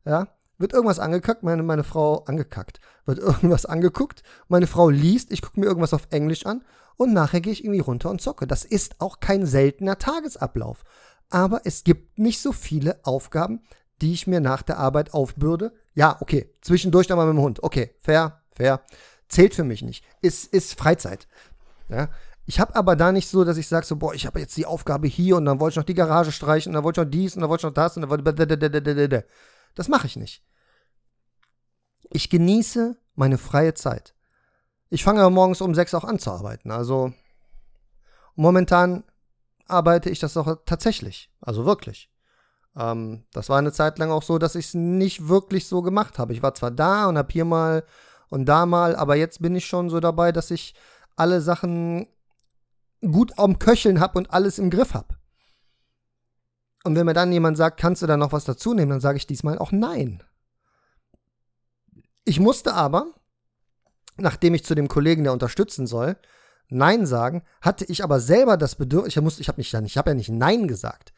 Ja, 0.05 0.27
wird 0.59 0.73
irgendwas 0.73 0.99
angekackt, 0.99 1.43
meine, 1.43 1.63
meine 1.63 1.85
Frau 1.85 2.25
angekackt. 2.25 2.81
Wird 3.07 3.19
irgendwas 3.19 3.67
angeguckt, 3.67 4.23
meine 4.49 4.67
Frau 4.67 4.89
liest, 4.89 5.33
ich 5.33 5.43
gucke 5.43 5.61
mir 5.61 5.67
irgendwas 5.67 5.95
auf 5.95 6.09
Englisch 6.11 6.47
an 6.47 6.65
und 6.97 7.13
nachher 7.13 7.41
gehe 7.41 7.53
ich 7.53 7.65
irgendwie 7.65 7.81
runter 7.81 8.11
und 8.11 8.21
zocke. 8.21 8.47
Das 8.47 8.65
ist 8.65 9.01
auch 9.01 9.21
kein 9.21 9.47
seltener 9.47 9.99
Tagesablauf. 9.99 10.85
Aber 11.31 11.63
es 11.65 11.85
gibt 11.85 12.19
nicht 12.19 12.41
so 12.41 12.53
viele 12.53 13.01
Aufgaben, 13.05 13.61
die 14.01 14.13
ich 14.13 14.27
mir 14.27 14.41
nach 14.41 14.63
der 14.63 14.79
Arbeit 14.79 15.15
aufbürde. 15.15 15.73
Ja, 15.95 16.17
okay, 16.21 16.55
zwischendurch 16.61 17.07
dann 17.07 17.17
mal 17.17 17.27
mit 17.27 17.37
dem 17.37 17.43
Hund. 17.43 17.63
Okay, 17.63 17.95
fair, 18.01 18.43
fair. 18.53 18.83
Zählt 19.29 19.55
für 19.55 19.65
mich 19.65 19.83
nicht. 19.83 20.05
Ist, 20.21 20.53
ist 20.53 20.79
Freizeit. 20.79 21.27
Ja, 21.89 22.09
ich 22.47 22.61
habe 22.61 22.77
aber 22.77 22.95
da 22.95 23.11
nicht 23.11 23.29
so, 23.29 23.45
dass 23.45 23.57
ich 23.57 23.69
sage 23.69 23.87
so, 23.87 23.97
boah, 23.97 24.15
ich 24.15 24.27
habe 24.27 24.39
jetzt 24.39 24.57
die 24.57 24.67
Aufgabe 24.67 25.07
hier 25.07 25.37
und 25.37 25.47
dann 25.47 25.61
wollte 25.61 25.75
ich 25.75 25.77
noch 25.77 25.85
die 25.85 25.95
Garage 25.95 26.31
streichen 26.31 26.71
und 26.71 26.75
dann 26.75 26.85
wollte 26.85 27.01
ich 27.01 27.07
noch 27.07 27.11
dies 27.11 27.35
und 27.35 27.41
dann 27.41 27.51
wollte 27.51 27.63
ich 27.63 27.71
noch 27.71 27.75
das 27.75 27.97
und 27.97 28.03
dann 28.03 28.11
wollte 28.11 29.17
ich... 29.17 29.25
Das 29.75 29.89
mache 29.89 30.07
ich 30.07 30.17
nicht. 30.17 30.43
Ich 32.11 32.31
genieße 32.31 32.97
meine 33.15 33.39
freie 33.39 33.75
Zeit. 33.75 34.15
Ich 34.91 35.03
fange 35.03 35.29
morgens 35.31 35.61
um 35.61 35.75
sechs 35.75 35.95
auch 35.95 36.05
an 36.05 36.19
zu 36.19 36.31
arbeiten. 36.31 36.71
Also 36.71 37.13
momentan 38.35 39.05
arbeite 39.67 40.11
ich 40.11 40.21
das 40.21 40.37
auch 40.37 40.59
tatsächlich. 40.67 41.31
Also 41.41 41.65
wirklich. 41.65 42.11
Ähm, 42.77 43.25
das 43.33 43.49
war 43.49 43.59
eine 43.59 43.73
Zeit 43.73 43.99
lang 43.99 44.11
auch 44.11 44.23
so, 44.23 44.39
dass 44.39 44.55
ich 44.55 44.67
es 44.67 44.75
nicht 44.75 45.29
wirklich 45.29 45.67
so 45.67 45.83
gemacht 45.83 46.19
habe. 46.19 46.33
Ich 46.33 46.43
war 46.43 46.55
zwar 46.55 46.71
da 46.71 47.07
und 47.07 47.19
habe 47.19 47.33
hier 47.33 47.45
mal 47.45 47.85
und 48.29 48.47
da 48.47 48.67
mal, 48.67 48.97
aber 48.97 49.17
jetzt 49.17 49.41
bin 49.41 49.55
ich 49.55 49.67
schon 49.67 49.91
so 49.91 50.01
dabei, 50.01 50.33
dass 50.33 50.51
ich 50.51 50.75
alle 51.17 51.41
Sachen 51.41 52.09
gut 53.01 53.39
am 53.39 53.59
Köcheln 53.59 54.01
habe 54.01 54.19
und 54.19 54.33
alles 54.33 54.59
im 54.59 54.71
Griff 54.71 54.95
habe. 54.95 55.14
Und 56.85 56.97
wenn 56.97 57.07
mir 57.07 57.15
dann 57.15 57.33
jemand 57.33 57.57
sagt, 57.57 57.81
kannst 57.81 58.03
du 58.03 58.07
da 58.07 58.17
noch 58.17 58.33
was 58.33 58.45
dazu 58.45 58.75
nehmen, 58.75 58.91
dann 58.91 59.01
sage 59.01 59.17
ich 59.17 59.27
diesmal 59.27 59.59
auch 59.59 59.73
nein. 59.73 60.23
Ich 62.25 62.41
musste 62.41 62.75
aber, 62.75 63.07
nachdem 64.17 64.55
ich 64.55 64.65
zu 64.65 64.75
dem 64.75 64.89
Kollegen, 64.89 65.25
der 65.25 65.33
unterstützen 65.33 65.87
soll, 65.87 66.17
Nein 66.69 67.05
sagen, 67.05 67.43
hatte 67.61 67.85
ich 67.85 68.03
aber 68.03 68.21
selber 68.21 68.57
das 68.57 68.75
Bedürfnis, 68.77 69.39
ich, 69.39 69.49
ich 69.49 69.49
habe 69.49 69.63
habe 69.63 70.11
ja 70.11 70.15
nicht 70.15 70.31
Nein 70.31 70.67
gesagt, 70.67 71.13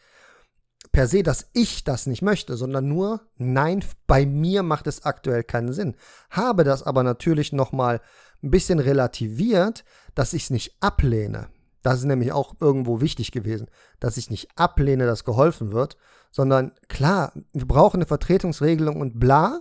per 0.90 1.06
se, 1.06 1.22
dass 1.22 1.50
ich 1.52 1.84
das 1.84 2.06
nicht 2.06 2.22
möchte, 2.22 2.56
sondern 2.56 2.88
nur, 2.88 3.20
nein, 3.36 3.84
bei 4.06 4.26
mir 4.26 4.62
macht 4.62 4.86
es 4.86 5.04
aktuell 5.04 5.44
keinen 5.44 5.72
Sinn. 5.72 5.94
Habe 6.30 6.64
das 6.64 6.82
aber 6.82 7.02
natürlich 7.02 7.52
nochmal 7.52 8.00
ein 8.42 8.50
bisschen 8.50 8.78
relativiert, 8.78 9.84
dass 10.14 10.32
ich 10.32 10.44
es 10.44 10.50
nicht 10.50 10.76
ablehne. 10.80 11.48
Das 11.86 12.00
ist 12.00 12.04
nämlich 12.06 12.32
auch 12.32 12.56
irgendwo 12.58 13.00
wichtig 13.00 13.30
gewesen, 13.30 13.70
dass 14.00 14.16
ich 14.16 14.28
nicht 14.28 14.48
ablehne, 14.58 15.06
dass 15.06 15.22
geholfen 15.22 15.70
wird, 15.70 15.96
sondern 16.32 16.72
klar, 16.88 17.32
wir 17.52 17.68
brauchen 17.68 17.98
eine 17.98 18.06
Vertretungsregelung 18.06 19.00
und 19.00 19.20
bla, 19.20 19.60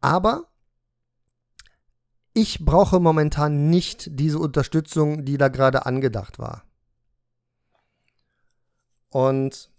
aber 0.00 0.44
ich 2.32 2.64
brauche 2.64 3.00
momentan 3.00 3.70
nicht 3.70 4.20
diese 4.20 4.38
Unterstützung, 4.38 5.24
die 5.24 5.36
da 5.36 5.48
gerade 5.48 5.84
angedacht 5.84 6.38
war. 6.38 6.62
Und 9.08 9.72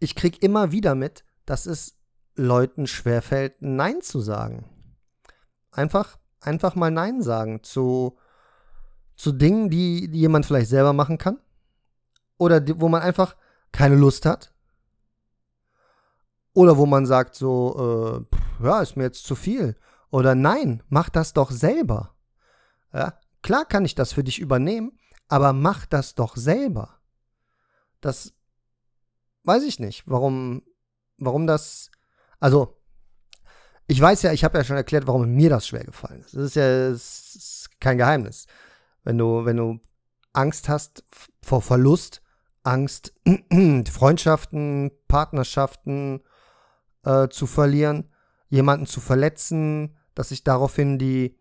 ich 0.00 0.14
kriege 0.14 0.38
immer 0.40 0.72
wieder 0.72 0.94
mit, 0.94 1.26
dass 1.44 1.66
es 1.66 1.98
Leuten 2.36 2.86
schwerfällt, 2.86 3.56
Nein 3.60 4.00
zu 4.00 4.20
sagen. 4.20 4.64
Einfach, 5.72 6.16
einfach 6.40 6.74
mal 6.74 6.90
Nein 6.90 7.20
sagen 7.20 7.62
zu, 7.62 8.16
zu 9.16 9.32
Dingen, 9.32 9.70
die, 9.70 10.08
die 10.08 10.20
jemand 10.20 10.46
vielleicht 10.46 10.70
selber 10.70 10.92
machen 10.92 11.18
kann. 11.18 11.38
Oder 12.38 12.60
die, 12.60 12.80
wo 12.80 12.88
man 12.88 13.02
einfach 13.02 13.36
keine 13.70 13.96
Lust 13.96 14.26
hat. 14.26 14.52
Oder 16.54 16.76
wo 16.76 16.86
man 16.86 17.06
sagt 17.06 17.34
so, 17.34 18.26
äh, 18.60 18.64
ja, 18.64 18.82
ist 18.82 18.96
mir 18.96 19.04
jetzt 19.04 19.24
zu 19.24 19.34
viel. 19.34 19.76
Oder 20.10 20.34
nein, 20.34 20.82
mach 20.88 21.08
das 21.08 21.32
doch 21.32 21.50
selber. 21.50 22.14
Ja, 22.92 23.18
klar 23.42 23.64
kann 23.64 23.84
ich 23.84 23.94
das 23.94 24.12
für 24.12 24.22
dich 24.22 24.38
übernehmen, 24.38 24.98
aber 25.28 25.52
mach 25.52 25.86
das 25.86 26.14
doch 26.14 26.36
selber. 26.36 26.98
Das 28.02 28.34
weiß 29.44 29.62
ich 29.62 29.78
nicht, 29.78 30.04
warum, 30.06 30.62
warum 31.16 31.46
das. 31.46 31.90
Also, 32.40 32.76
ich 33.86 34.00
weiß 34.00 34.22
ja, 34.22 34.32
ich 34.32 34.44
habe 34.44 34.58
ja 34.58 34.64
schon 34.64 34.76
erklärt, 34.76 35.06
warum 35.06 35.34
mir 35.34 35.48
das 35.48 35.66
schwer 35.66 35.84
gefallen 35.84 36.20
ist. 36.20 36.34
Das 36.34 36.42
ist 36.42 36.56
ja 36.56 36.90
das 36.90 37.34
ist 37.34 37.80
kein 37.80 37.98
Geheimnis. 37.98 38.46
Wenn 39.04 39.18
du, 39.18 39.44
wenn 39.44 39.56
du 39.56 39.80
Angst 40.32 40.68
hast 40.68 41.04
vor 41.42 41.62
Verlust, 41.62 42.22
Angst, 42.62 43.14
Freundschaften, 43.90 44.92
Partnerschaften 45.08 46.22
äh, 47.04 47.28
zu 47.28 47.46
verlieren, 47.46 48.10
jemanden 48.48 48.86
zu 48.86 49.00
verletzen, 49.00 49.96
dass 50.14 50.28
sich 50.28 50.44
daraufhin 50.44 50.98
die, 50.98 51.38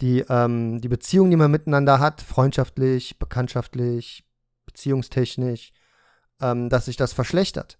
die, 0.00 0.24
ähm, 0.28 0.80
die 0.80 0.88
Beziehung, 0.88 1.30
die 1.30 1.36
man 1.36 1.50
miteinander 1.50 1.98
hat, 1.98 2.20
freundschaftlich, 2.20 3.18
bekanntschaftlich, 3.18 4.26
beziehungstechnisch, 4.66 5.72
ähm, 6.40 6.68
dass 6.68 6.86
sich 6.86 6.96
das 6.96 7.12
verschlechtert. 7.12 7.78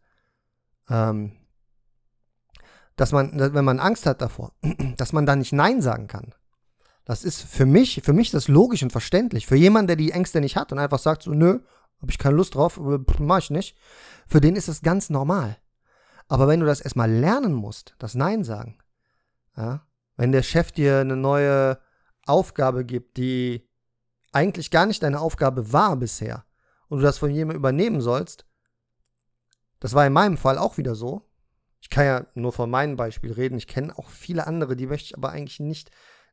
Ähm, 0.88 1.36
dass 2.96 3.12
man, 3.12 3.32
wenn 3.54 3.64
man 3.64 3.80
Angst 3.80 4.06
hat 4.06 4.20
davor, 4.20 4.52
dass 4.96 5.12
man 5.12 5.26
da 5.26 5.36
nicht 5.36 5.52
Nein 5.52 5.80
sagen 5.80 6.06
kann. 6.06 6.34
Das 7.10 7.24
ist 7.24 7.42
für 7.42 7.66
mich, 7.66 8.02
für 8.04 8.12
mich 8.12 8.30
das 8.30 8.46
logisch 8.46 8.84
und 8.84 8.92
verständlich. 8.92 9.44
Für 9.44 9.56
jemanden, 9.56 9.88
der 9.88 9.96
die 9.96 10.12
Ängste 10.12 10.40
nicht 10.40 10.54
hat 10.54 10.70
und 10.70 10.78
einfach 10.78 11.00
sagt 11.00 11.24
so, 11.24 11.32
nö, 11.32 11.58
habe 12.00 12.10
ich 12.12 12.18
keine 12.18 12.36
Lust 12.36 12.54
drauf, 12.54 12.76
äh, 12.76 13.00
mach 13.18 13.38
ich 13.38 13.50
nicht. 13.50 13.76
Für 14.28 14.40
den 14.40 14.54
ist 14.54 14.68
das 14.68 14.80
ganz 14.80 15.10
normal. 15.10 15.56
Aber 16.28 16.46
wenn 16.46 16.60
du 16.60 16.66
das 16.66 16.80
erstmal 16.80 17.10
lernen 17.10 17.52
musst, 17.52 17.96
das 17.98 18.14
Nein 18.14 18.44
sagen, 18.44 18.78
ja, 19.56 19.84
wenn 20.16 20.30
der 20.30 20.44
Chef 20.44 20.70
dir 20.70 20.98
eine 20.98 21.16
neue 21.16 21.80
Aufgabe 22.26 22.84
gibt, 22.84 23.16
die 23.16 23.68
eigentlich 24.30 24.70
gar 24.70 24.86
nicht 24.86 25.02
deine 25.02 25.18
Aufgabe 25.18 25.72
war 25.72 25.96
bisher 25.96 26.44
und 26.86 26.98
du 26.98 27.02
das 27.02 27.18
von 27.18 27.32
jemandem 27.32 27.58
übernehmen 27.58 28.00
sollst, 28.00 28.46
das 29.80 29.94
war 29.94 30.06
in 30.06 30.12
meinem 30.12 30.36
Fall 30.36 30.58
auch 30.58 30.78
wieder 30.78 30.94
so. 30.94 31.28
Ich 31.80 31.90
kann 31.90 32.04
ja 32.04 32.26
nur 32.34 32.52
von 32.52 32.70
meinem 32.70 32.94
Beispiel 32.94 33.32
reden. 33.32 33.58
Ich 33.58 33.66
kenne 33.66 33.98
auch 33.98 34.10
viele 34.10 34.46
andere, 34.46 34.76
die 34.76 34.86
möchte 34.86 35.06
ich 35.06 35.16
aber 35.16 35.30
eigentlich 35.30 35.58
nicht, 35.58 35.90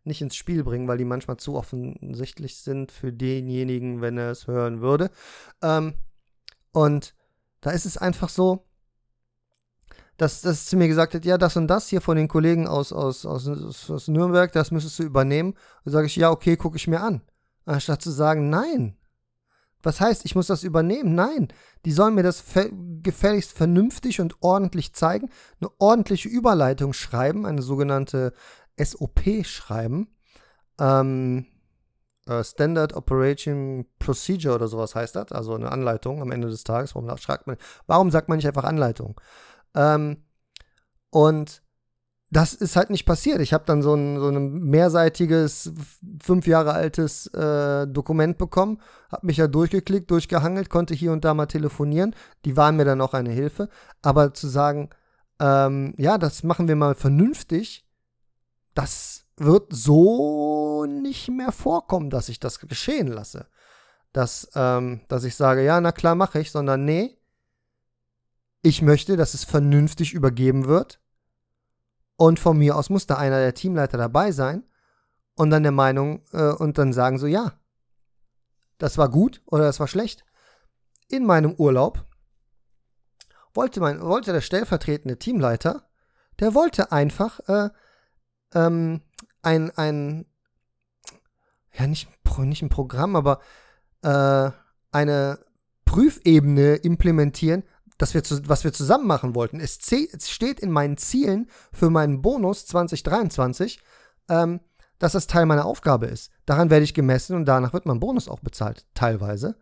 nicht 0.07 0.21
ins 0.21 0.35
Spiel 0.35 0.63
bringen, 0.63 0.87
weil 0.87 0.97
die 0.97 1.05
manchmal 1.05 1.37
zu 1.37 1.55
offensichtlich 1.55 2.57
sind 2.57 2.91
für 2.91 3.13
denjenigen, 3.13 4.01
wenn 4.01 4.17
er 4.17 4.31
es 4.31 4.47
hören 4.47 4.81
würde. 4.81 5.11
Ähm, 5.61 5.93
und 6.71 7.13
da 7.61 7.71
ist 7.71 7.85
es 7.85 7.97
einfach 7.97 8.29
so, 8.29 8.67
dass, 10.17 10.41
dass 10.41 10.69
sie 10.69 10.75
mir 10.75 10.87
gesagt 10.87 11.13
hat, 11.13 11.25
ja, 11.25 11.37
das 11.37 11.55
und 11.55 11.67
das 11.67 11.87
hier 11.87 12.01
von 12.01 12.17
den 12.17 12.27
Kollegen 12.27 12.67
aus, 12.67 12.91
aus, 12.91 13.25
aus, 13.25 13.89
aus 13.89 14.07
Nürnberg, 14.07 14.51
das 14.51 14.71
müsstest 14.71 14.99
du 14.99 15.03
übernehmen. 15.03 15.53
Da 15.85 15.91
sage 15.91 16.07
ich, 16.07 16.15
ja, 16.15 16.31
okay, 16.31 16.57
gucke 16.57 16.77
ich 16.77 16.87
mir 16.87 17.01
an. 17.01 17.21
Anstatt 17.65 18.01
zu 18.01 18.11
sagen, 18.11 18.49
nein. 18.49 18.97
Was 19.83 20.01
heißt, 20.01 20.25
ich 20.25 20.33
muss 20.33 20.47
das 20.47 20.63
übernehmen? 20.63 21.13
Nein. 21.13 21.49
Die 21.85 21.91
sollen 21.91 22.15
mir 22.15 22.23
das 22.23 22.43
gefälligst 23.03 23.53
vernünftig 23.53 24.19
und 24.19 24.35
ordentlich 24.41 24.93
zeigen, 24.93 25.29
eine 25.61 25.69
ordentliche 25.77 26.29
Überleitung 26.29 26.93
schreiben, 26.93 27.45
eine 27.45 27.61
sogenannte 27.61 28.33
SOP 28.79 29.45
schreiben. 29.45 30.07
Ähm, 30.79 31.45
uh, 32.29 32.43
Standard 32.43 32.95
Operating 32.95 33.85
Procedure 33.99 34.55
oder 34.55 34.67
sowas 34.67 34.95
heißt 34.95 35.15
das, 35.15 35.31
also 35.31 35.55
eine 35.55 35.71
Anleitung 35.71 36.21
am 36.21 36.31
Ende 36.31 36.49
des 36.49 36.63
Tages. 36.63 36.95
Warum, 36.95 37.07
man, 37.07 37.57
warum 37.87 38.11
sagt 38.11 38.29
man 38.29 38.37
nicht 38.37 38.47
einfach 38.47 38.63
Anleitung? 38.63 39.19
Ähm, 39.75 40.23
und 41.09 41.61
das 42.29 42.53
ist 42.53 42.75
halt 42.75 42.89
nicht 42.89 43.05
passiert. 43.05 43.39
Ich 43.39 43.53
habe 43.53 43.63
dann 43.65 43.81
so 43.81 43.93
ein, 43.93 44.19
so 44.19 44.27
ein 44.27 44.51
mehrseitiges, 44.59 45.71
fünf 46.21 46.45
Jahre 46.45 46.73
altes 46.73 47.27
äh, 47.27 47.87
Dokument 47.87 48.37
bekommen, 48.37 48.81
habe 49.09 49.27
mich 49.27 49.37
ja 49.37 49.47
durchgeklickt, 49.47 50.11
durchgehangelt, 50.11 50.69
konnte 50.69 50.93
hier 50.93 51.13
und 51.13 51.23
da 51.23 51.33
mal 51.33 51.45
telefonieren. 51.45 52.13
Die 52.43 52.57
waren 52.57 52.75
mir 52.75 52.83
dann 52.83 52.99
auch 52.99 53.13
eine 53.13 53.31
Hilfe. 53.31 53.69
Aber 54.01 54.33
zu 54.33 54.47
sagen, 54.47 54.89
ähm, 55.39 55.93
ja, 55.97 56.17
das 56.17 56.43
machen 56.43 56.67
wir 56.67 56.75
mal 56.75 56.95
vernünftig, 56.95 57.86
das 58.77 59.25
wird 59.37 59.73
so 59.73 60.85
nicht 60.85 61.29
mehr 61.29 61.51
vorkommen, 61.51 62.09
dass 62.09 62.29
ich 62.29 62.39
das 62.39 62.59
geschehen 62.59 63.07
lasse. 63.07 63.47
Dass, 64.13 64.49
ähm, 64.55 65.01
dass 65.07 65.23
ich 65.23 65.35
sage, 65.35 65.63
ja, 65.63 65.81
na 65.81 65.91
klar, 65.91 66.15
mache 66.15 66.39
ich, 66.39 66.51
sondern 66.51 66.85
nee, 66.85 67.17
ich 68.61 68.81
möchte, 68.81 69.17
dass 69.17 69.33
es 69.33 69.43
vernünftig 69.43 70.13
übergeben 70.13 70.65
wird 70.65 70.99
Und 72.15 72.39
von 72.39 72.57
mir 72.57 72.75
aus 72.75 72.89
muss 72.89 73.05
da 73.05 73.15
einer 73.15 73.39
der 73.39 73.53
Teamleiter 73.53 73.97
dabei 73.97 74.31
sein 74.31 74.63
und 75.35 75.51
dann 75.51 75.63
der 75.63 75.71
Meinung 75.71 76.23
äh, 76.33 76.51
und 76.51 76.77
dann 76.77 76.93
sagen 76.93 77.19
so, 77.19 77.27
ja, 77.27 77.59
das 78.79 78.97
war 78.97 79.09
gut 79.09 79.41
oder 79.45 79.63
das 79.63 79.79
war 79.79 79.87
schlecht. 79.87 80.25
In 81.09 81.25
meinem 81.25 81.53
Urlaub 81.53 82.05
wollte, 83.53 83.79
mein, 83.79 84.01
wollte 84.01 84.33
der 84.33 84.41
stellvertretende 84.41 85.17
Teamleiter, 85.17 85.87
der 86.39 86.53
wollte 86.53 86.91
einfach 86.91 87.39
äh, 87.47 87.69
ähm, 88.53 89.01
ein, 89.41 89.71
ein, 89.71 90.25
ja, 91.73 91.87
nicht, 91.87 92.09
nicht 92.39 92.61
ein 92.61 92.69
Programm, 92.69 93.15
aber 93.15 93.39
äh, 94.03 94.51
eine 94.91 95.39
Prüfebene 95.85 96.75
implementieren, 96.75 97.63
das 97.97 98.13
wir 98.13 98.23
zu, 98.23 98.47
was 98.47 98.63
wir 98.63 98.73
zusammen 98.73 99.07
machen 99.07 99.35
wollten. 99.35 99.59
Es, 99.59 99.79
es, 99.91 100.29
steht 100.29 100.59
in 100.59 100.71
meinen 100.71 100.97
Zielen 100.97 101.49
für 101.71 101.89
meinen 101.89 102.21
Bonus 102.21 102.65
2023, 102.67 103.79
ähm, 104.29 104.59
dass 104.99 105.13
das 105.13 105.27
Teil 105.27 105.45
meiner 105.45 105.65
Aufgabe 105.65 106.07
ist. 106.07 106.31
Daran 106.45 106.69
werde 106.69 106.83
ich 106.83 106.93
gemessen 106.93 107.35
und 107.35 107.45
danach 107.45 107.73
wird 107.73 107.85
mein 107.85 107.99
Bonus 107.99 108.27
auch 108.27 108.39
bezahlt, 108.39 108.85
teilweise. 108.93 109.57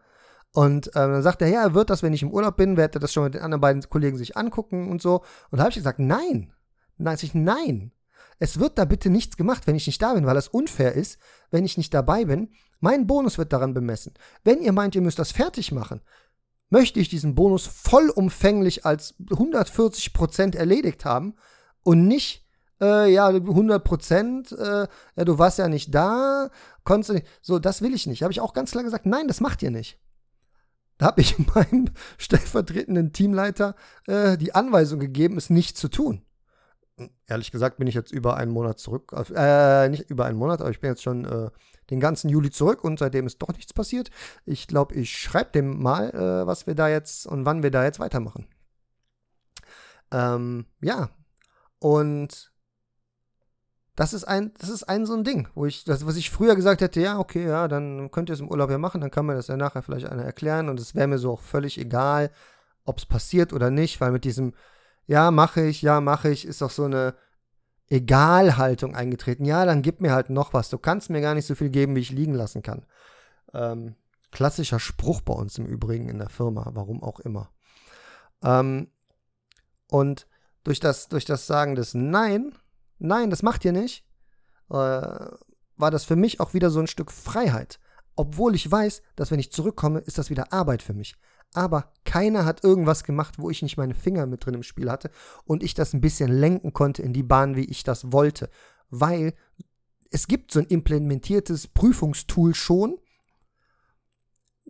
Und 0.52 0.88
ähm, 0.96 1.12
dann 1.12 1.22
sagt 1.22 1.42
er, 1.42 1.50
ja, 1.50 1.64
er 1.64 1.74
wird 1.74 1.90
das, 1.90 2.02
wenn 2.02 2.14
ich 2.14 2.24
im 2.24 2.32
Urlaub 2.32 2.56
bin, 2.56 2.78
werde 2.78 2.98
er 2.98 3.02
das 3.02 3.12
schon 3.12 3.26
mit 3.26 3.34
den 3.34 3.42
anderen 3.42 3.62
beiden 3.62 3.90
Kollegen 3.90 4.18
sich 4.18 4.38
angucken 4.38 4.90
und 4.90 5.02
so. 5.02 5.22
Und 5.52 5.58
da 5.58 5.64
habe 5.64 5.70
ich 5.70 5.76
gesagt, 5.76 6.00
nein. 6.00 6.54
Nein, 6.98 7.18
ich, 7.22 7.34
nein. 7.34 7.92
Es 8.40 8.60
wird 8.60 8.78
da 8.78 8.86
bitte 8.86 9.10
nichts 9.10 9.38
gemacht, 9.38 9.68
wenn 9.68 9.76
ich 9.76 9.88
nicht 9.88 10.02
da 10.02 10.14
bin, 10.14 10.26
weil 10.26 10.36
das 10.36 10.48
unfair 10.48 10.94
ist, 10.94 11.18
wenn 11.52 11.66
ich 11.66 11.78
nicht 11.78 11.94
dabei 11.94 12.26
bin. 12.26 12.50
Mein 12.80 13.08
Bonus 13.08 13.38
wird 13.38 13.54
daran 13.54 13.74
bemessen. 13.74 14.14
Wenn 14.44 14.62
ihr 14.62 14.74
meint, 14.74 14.96
ihr 14.96 15.02
müsst 15.02 15.20
das 15.20 15.32
fertig 15.32 15.72
machen, 15.72 16.02
möchte 16.70 17.00
ich 17.00 17.10
diesen 17.10 17.36
Bonus 17.36 17.66
vollumfänglich 17.68 18.86
als 18.86 19.16
140% 19.20 20.56
erledigt 20.56 21.06
haben 21.06 21.36
und 21.84 22.08
nicht, 22.08 22.46
äh, 22.82 23.12
ja, 23.12 23.30
100%, 23.30 24.56
äh, 24.56 24.88
ja, 25.16 25.26
du 25.26 25.38
warst 25.38 25.60
ja 25.60 25.68
nicht 25.70 25.96
da, 25.96 26.50
konntest 26.84 27.10
du 27.10 27.14
nicht. 27.14 27.28
So, 27.42 27.60
das 27.60 27.82
will 27.82 27.94
ich 27.94 28.08
nicht. 28.08 28.24
Habe 28.24 28.34
ich 28.34 28.42
auch 28.42 28.54
ganz 28.54 28.72
klar 28.72 28.84
gesagt, 28.84 29.06
nein, 29.06 29.28
das 29.28 29.40
macht 29.40 29.64
ihr 29.64 29.72
nicht. 29.72 30.00
Da 30.98 31.08
habe 31.08 31.22
ich 31.22 31.38
meinem 31.56 31.90
stellvertretenden 32.18 33.14
Teamleiter 33.14 33.76
äh, 34.08 34.38
die 34.38 34.54
Anweisung 34.56 35.00
gegeben, 35.00 35.38
es 35.38 35.50
nicht 35.50 35.78
zu 35.78 35.88
tun. 35.88 36.25
Ehrlich 37.28 37.52
gesagt 37.52 37.78
bin 37.78 37.88
ich 37.88 37.96
jetzt 37.96 38.12
über 38.12 38.38
einen 38.38 38.52
Monat 38.52 38.80
zurück, 38.80 39.12
äh, 39.36 39.90
nicht 39.90 40.10
über 40.10 40.26
einen 40.26 40.38
Monat, 40.38 40.62
aber 40.62 40.70
ich 40.70 40.80
bin 40.80 40.92
jetzt 40.92 41.04
schon 41.04 41.26
äh, 41.26 41.50
den 41.90 42.00
ganzen 42.00 42.30
Juli 42.30 42.52
zurück 42.52 42.84
und 42.84 43.00
seitdem 43.00 43.28
ist 43.28 43.42
doch 43.42 43.50
nichts 43.50 43.74
passiert. 43.74 44.10
Ich 44.46 44.68
glaube, 44.68 44.96
ich 44.96 45.12
schreibe 45.12 45.52
dem 45.52 45.82
mal, 45.82 46.10
äh, 46.12 46.48
was 46.48 46.68
wir 46.68 46.76
da 46.76 46.88
jetzt 46.88 47.28
und 47.28 47.46
wann 47.46 47.64
wir 47.64 47.72
da 47.72 47.84
jetzt 47.84 48.00
weitermachen. 48.00 48.48
Ähm, 50.12 50.66
ja, 50.82 51.10
und 51.80 52.54
das 53.96 54.14
ist 54.14 54.26
ein, 54.26 54.54
das 54.60 54.70
ist 54.70 54.84
ein 54.84 55.06
so 55.06 55.14
ein 55.14 55.24
Ding, 55.24 55.48
wo 55.56 55.66
ich, 55.66 55.86
das, 55.86 56.06
was 56.06 56.18
ich 56.18 56.30
früher 56.30 56.56
gesagt 56.56 56.82
hätte, 56.82 57.00
ja, 57.00 57.18
okay, 57.18 57.46
ja, 57.46 57.68
dann 57.68 58.12
könnt 58.12 58.30
ihr 58.30 58.34
es 58.34 58.42
im 58.42 58.50
Urlaub 58.50 58.70
ja 58.70 58.78
machen, 58.78 59.02
dann 59.02 59.12
kann 59.12 59.26
mir 59.26 59.36
das 59.36 59.48
ja 59.48 59.58
nachher 59.58 59.82
vielleicht 59.82 60.08
einer 60.08 60.24
erklären 60.24 60.70
und 60.70 60.80
es 60.80 60.96
wäre 60.96 61.08
mir 61.08 61.18
so 61.18 61.32
auch 61.32 61.42
völlig 61.42 61.78
egal, 61.78 62.32
ob 62.84 62.98
es 62.98 63.06
passiert 63.06 63.54
oder 63.54 63.72
nicht, 63.72 64.02
weil 64.02 64.12
mit 64.12 64.26
diesem, 64.26 64.54
ja, 65.08 65.32
mache 65.32 65.66
ich, 65.66 65.82
ja, 65.82 66.02
mache 66.02 66.30
ich, 66.30 66.46
ist 66.46 66.62
auch 66.62 66.70
so 66.70 66.86
eine 66.86 67.16
Egalhaltung 67.88 68.96
eingetreten. 68.96 69.46
Ja, 69.46 69.66
dann 69.66 69.82
gib 69.82 70.02
mir 70.02 70.12
halt 70.12 70.30
noch 70.30 70.54
was. 70.54 70.70
Du 70.70 70.78
kannst 70.78 71.10
mir 71.10 71.22
gar 71.22 71.36
nicht 71.36 71.46
so 71.46 71.56
viel 71.56 71.70
geben, 71.70 71.96
wie 71.96 72.02
ich 72.02 72.12
liegen 72.12 72.34
lassen 72.34 72.64
kann. 72.64 72.86
Ähm, 73.54 73.96
klassischer 74.32 74.80
Spruch 74.80 75.22
bei 75.22 75.34
uns 75.34 75.58
im 75.58 75.66
Übrigen 75.66 76.10
in 76.10 76.18
der 76.18 76.30
Firma, 76.30 76.72
warum 76.74 77.04
auch 77.04 77.20
immer. 77.20 77.52
Ähm, 78.44 78.92
und 79.90 80.28
durch 80.64 80.80
das, 80.80 81.08
durch 81.10 81.26
das 81.26 81.46
Sagen 81.46 81.76
des 81.76 81.94
Nein 81.94 82.54
nein, 83.00 83.30
das 83.30 83.44
macht 83.44 83.66
ihr 83.66 83.72
nicht, 83.72 84.06
äh, 84.70 84.74
war 84.74 85.92
das 85.92 86.06
für 86.06 86.16
mich 86.16 86.40
auch 86.40 86.54
wieder 86.54 86.70
so 86.70 86.80
ein 86.80 86.88
Stück 86.88 87.12
Freiheit. 87.12 87.80
Obwohl 88.16 88.56
ich 88.56 88.70
weiß, 88.70 89.02
dass 89.16 89.32
wenn 89.32 89.40
ich 89.40 89.52
zurückkomme, 89.52 90.00
ist 90.00 90.18
das 90.18 90.30
wieder 90.30 90.54
Arbeit 90.54 90.82
für 90.82 90.94
mich. 90.94 91.16
Aber 91.56 91.94
keiner 92.04 92.44
hat 92.44 92.64
irgendwas 92.64 93.06
gemacht, 93.06 93.36
wo 93.40 93.50
ich 93.50 93.62
nicht 93.62 93.78
meine 93.78 93.96
Finger 93.96 94.26
mit 94.26 94.46
drin 94.46 94.56
im 94.56 94.64
Spiel 94.64 94.92
hatte 94.92 95.10
und 95.46 95.64
ich 95.64 95.74
das 95.74 95.94
ein 95.94 96.02
bisschen 96.02 96.30
lenken 96.30 96.74
konnte 96.74 97.02
in 97.02 97.14
die 97.14 97.24
Bahn, 97.24 97.56
wie 97.56 97.64
ich 97.64 97.84
das 97.84 98.12
wollte. 98.12 98.50
Weil 98.90 99.34
es 100.12 100.28
gibt 100.28 100.52
so 100.52 100.60
ein 100.60 100.68
implementiertes 100.68 101.68
Prüfungstool 101.70 102.54
schon, 102.54 102.98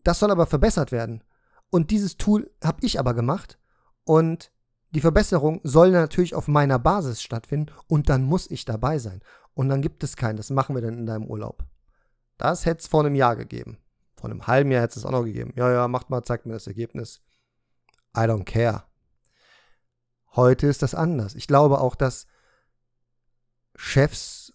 das 0.04 0.19
soll 0.19 0.30
aber 0.30 0.45
verbessert 0.45 0.91
werden. 0.91 1.24
Und 1.71 1.89
dieses 1.89 2.17
Tool 2.17 2.52
habe 2.63 2.86
ich 2.86 3.00
aber 3.00 3.15
gemacht 3.15 3.58
und 4.04 4.52
die 4.91 5.02
Verbesserung 5.02 5.62
soll 5.63 5.89
natürlich 5.91 6.36
auf 6.36 6.48
meiner 6.48 6.78
Basis 6.78 7.21
stattfinden 7.21 7.74
und 7.88 8.10
dann 8.10 8.24
muss 8.24 8.50
ich 8.50 8.63
dabei 8.63 9.00
sein. 9.00 9.21
Und 9.56 9.69
dann 9.69 9.82
gibt 9.82 10.04
es 10.04 10.15
keinen. 10.15 10.38
Das 10.38 10.52
machen 10.52 10.76
wir 10.76 10.82
dann 10.82 11.00
in 11.00 11.06
deinem 11.06 11.26
Urlaub. 11.26 11.65
Das 12.38 12.65
hätte 12.65 12.82
es 12.82 12.88
vor 12.88 13.04
einem 13.04 13.15
Jahr 13.15 13.36
gegeben. 13.36 13.78
Vor 14.26 14.32
einem 14.32 14.48
halben 14.48 14.72
Jahr 14.72 14.82
hätte 14.82 14.98
es 14.98 15.06
auch 15.06 15.12
noch 15.12 15.24
gegeben. 15.24 15.54
Ja, 15.56 15.72
ja, 15.72 15.88
macht 15.88 16.10
mal, 16.10 16.24
zeigt 16.24 16.48
mir 16.48 16.54
das 16.54 16.66
Ergebnis. 16.66 17.22
I 18.18 18.22
don't 18.22 18.44
care. 18.44 18.86
Heute 20.36 20.66
ist 20.66 20.82
das 20.82 20.96
anders. 20.96 21.36
Ich 21.36 21.46
glaube 21.46 21.80
auch, 21.80 21.94
dass 21.94 22.26
Chefs 23.76 24.52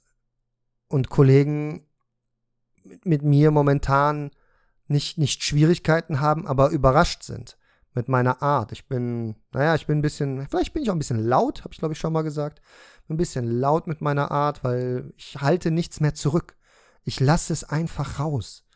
und 0.89 1.09
Kollegen 1.09 1.87
mit 3.05 3.23
mir 3.23 3.53
momentan 3.53 4.33
nicht, 4.89 5.19
nicht 5.19 5.45
Schwierigkeiten 5.45 6.19
haben, 6.19 6.49
aber 6.49 6.71
überrascht 6.71 7.23
sind 7.23 7.57
mit 7.95 8.09
meiner 8.09 8.43
Art. 8.43 8.73
Ich 8.73 8.89
bin, 8.89 9.37
naja, 9.53 9.77
ich 9.77 9.87
bin 9.87 9.99
ein 9.99 10.03
bisschen, 10.03 10.49
vielleicht 10.49 10.73
bin 10.73 10.83
ich 10.83 10.91
auch 10.91 10.97
ein 10.97 10.99
bisschen 10.99 11.25
laut, 11.25 11.61
habe 11.61 11.73
ich 11.73 11.79
glaube 11.79 11.95
ich 11.95 12.01
schon 12.01 12.13
mal 12.13 12.23
gesagt. 12.23 12.61
Ein 13.09 13.17
bisschen 13.17 13.45
laut 13.49 13.87
mit 13.87 14.01
meiner 14.01 14.33
Art, 14.33 14.65
weil 14.65 15.13
ich 15.17 15.41
halte 15.41 15.71
nichts 15.71 16.01
mehr 16.01 16.17
zurück. 16.17 16.57
Ich 17.05 17.21
lasse 17.21 17.53
es 17.53 17.63
einfach 17.63 18.19
raus. 18.19 18.67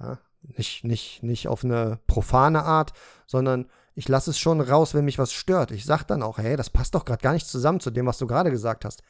Ja, 0.00 0.18
nicht, 0.42 0.84
nicht, 0.84 1.22
nicht 1.22 1.48
auf 1.48 1.64
eine 1.64 1.98
profane 2.06 2.62
Art, 2.64 2.92
sondern 3.26 3.66
ich 3.94 4.08
lasse 4.08 4.30
es 4.30 4.38
schon 4.38 4.60
raus, 4.60 4.94
wenn 4.94 5.04
mich 5.04 5.18
was 5.18 5.32
stört. 5.32 5.70
Ich 5.70 5.84
sage 5.84 6.04
dann 6.06 6.22
auch, 6.22 6.38
hey, 6.38 6.56
das 6.56 6.70
passt 6.70 6.94
doch 6.94 7.04
gerade 7.04 7.22
gar 7.22 7.32
nicht 7.32 7.46
zusammen 7.46 7.80
zu 7.80 7.90
dem, 7.90 8.06
was 8.06 8.18
du 8.18 8.26
gerade 8.26 8.50
gesagt 8.50 8.84
hast. 8.84 9.02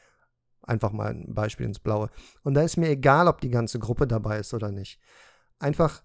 Einfach 0.61 0.91
mal 0.91 1.11
ein 1.11 1.33
Beispiel 1.33 1.65
ins 1.65 1.79
Blaue. 1.79 2.09
Und 2.43 2.53
da 2.53 2.61
ist 2.61 2.77
mir 2.77 2.89
egal, 2.89 3.27
ob 3.27 3.41
die 3.41 3.49
ganze 3.49 3.79
Gruppe 3.79 4.07
dabei 4.07 4.39
ist 4.39 4.53
oder 4.53 4.71
nicht. 4.71 4.99
Einfach 5.59 6.01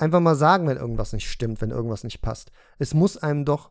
einfach 0.00 0.20
mal 0.20 0.34
sagen, 0.34 0.66
wenn 0.66 0.76
irgendwas 0.76 1.12
nicht 1.12 1.30
stimmt, 1.30 1.60
wenn 1.60 1.70
irgendwas 1.70 2.04
nicht 2.04 2.22
passt. 2.22 2.52
Es 2.78 2.94
muss 2.94 3.16
einem 3.16 3.44
doch. 3.44 3.70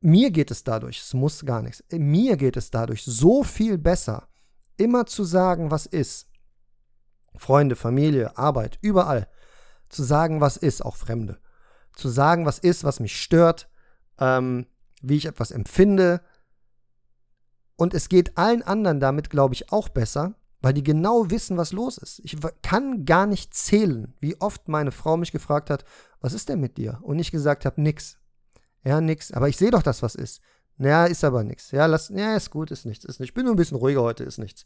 Mir 0.00 0.30
geht 0.30 0.50
es 0.50 0.64
dadurch, 0.64 1.00
es 1.00 1.14
muss 1.14 1.44
gar 1.44 1.62
nichts. 1.62 1.84
Mir 1.90 2.36
geht 2.36 2.56
es 2.56 2.70
dadurch 2.70 3.04
so 3.04 3.42
viel 3.42 3.76
besser, 3.76 4.28
immer 4.76 5.06
zu 5.06 5.24
sagen, 5.24 5.70
was 5.70 5.86
ist. 5.86 6.29
Freunde, 7.36 7.76
Familie, 7.76 8.36
Arbeit, 8.36 8.78
überall. 8.82 9.28
Zu 9.88 10.02
sagen, 10.02 10.40
was 10.40 10.56
ist, 10.56 10.84
auch 10.84 10.96
Fremde. 10.96 11.38
Zu 11.94 12.08
sagen, 12.08 12.46
was 12.46 12.58
ist, 12.58 12.84
was 12.84 13.00
mich 13.00 13.20
stört, 13.20 13.68
ähm, 14.18 14.66
wie 15.02 15.16
ich 15.16 15.26
etwas 15.26 15.50
empfinde. 15.50 16.20
Und 17.76 17.94
es 17.94 18.08
geht 18.08 18.36
allen 18.36 18.62
anderen 18.62 19.00
damit, 19.00 19.30
glaube 19.30 19.54
ich, 19.54 19.72
auch 19.72 19.88
besser, 19.88 20.34
weil 20.60 20.74
die 20.74 20.82
genau 20.82 21.30
wissen, 21.30 21.56
was 21.56 21.72
los 21.72 21.98
ist. 21.98 22.20
Ich 22.24 22.36
kann 22.62 23.04
gar 23.06 23.26
nicht 23.26 23.54
zählen, 23.54 24.14
wie 24.20 24.40
oft 24.40 24.68
meine 24.68 24.92
Frau 24.92 25.16
mich 25.16 25.32
gefragt 25.32 25.70
hat, 25.70 25.84
was 26.20 26.34
ist 26.34 26.48
denn 26.48 26.60
mit 26.60 26.76
dir? 26.76 26.98
Und 27.02 27.18
ich 27.18 27.30
gesagt 27.30 27.64
habe, 27.64 27.80
nix. 27.80 28.18
Ja, 28.84 29.00
nix. 29.00 29.32
Aber 29.32 29.48
ich 29.48 29.56
sehe 29.56 29.70
doch, 29.70 29.82
dass 29.82 30.02
was 30.02 30.14
ist. 30.14 30.40
Naja, 30.76 31.06
ist 31.06 31.24
aber 31.24 31.44
nix. 31.44 31.72
Ja, 31.72 31.86
lass, 31.86 32.08
ja, 32.08 32.36
ist 32.36 32.50
gut, 32.50 32.70
ist 32.70 32.86
nichts, 32.86 33.04
ist 33.04 33.20
nicht. 33.20 33.30
Ich 33.30 33.34
bin 33.34 33.44
nur 33.44 33.54
ein 33.54 33.56
bisschen 33.56 33.76
ruhiger 33.76 34.02
heute, 34.02 34.24
ist 34.24 34.38
nichts. 34.38 34.64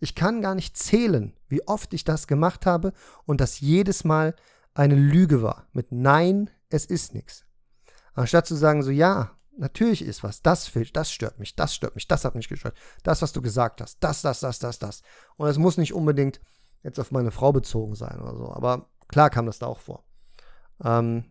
Ich 0.00 0.14
kann 0.14 0.42
gar 0.42 0.54
nicht 0.54 0.76
zählen, 0.76 1.34
wie 1.48 1.66
oft 1.66 1.94
ich 1.94 2.04
das 2.04 2.26
gemacht 2.26 2.66
habe 2.66 2.92
und 3.24 3.40
das 3.40 3.60
jedes 3.60 4.04
Mal 4.04 4.34
eine 4.74 4.96
Lüge 4.96 5.42
war. 5.42 5.68
Mit 5.72 5.92
Nein, 5.92 6.50
es 6.68 6.84
ist 6.84 7.14
nichts. 7.14 7.44
Anstatt 8.14 8.46
zu 8.46 8.54
sagen, 8.54 8.82
so, 8.82 8.90
ja, 8.90 9.36
Natürlich 9.56 10.02
ist 10.02 10.22
was. 10.22 10.42
Das 10.42 10.66
fehlt, 10.66 10.96
das 10.96 11.12
stört 11.12 11.38
mich, 11.38 11.54
das 11.54 11.74
stört 11.74 11.94
mich, 11.94 12.08
das 12.08 12.24
hat 12.24 12.34
mich 12.34 12.48
gestört. 12.48 12.76
Das, 13.02 13.22
was 13.22 13.32
du 13.32 13.40
gesagt 13.40 13.80
hast, 13.80 13.98
das, 14.00 14.22
das, 14.22 14.40
das, 14.40 14.58
das, 14.58 14.78
das. 14.78 15.02
Und 15.36 15.48
es 15.48 15.58
muss 15.58 15.78
nicht 15.78 15.94
unbedingt 15.94 16.40
jetzt 16.82 16.98
auf 16.98 17.12
meine 17.12 17.30
Frau 17.30 17.52
bezogen 17.52 17.94
sein 17.94 18.20
oder 18.20 18.36
so. 18.36 18.52
Aber 18.52 18.90
klar 19.08 19.30
kam 19.30 19.46
das 19.46 19.60
da 19.60 19.66
auch 19.66 19.78
vor. 19.78 20.04
Ähm, 20.82 21.30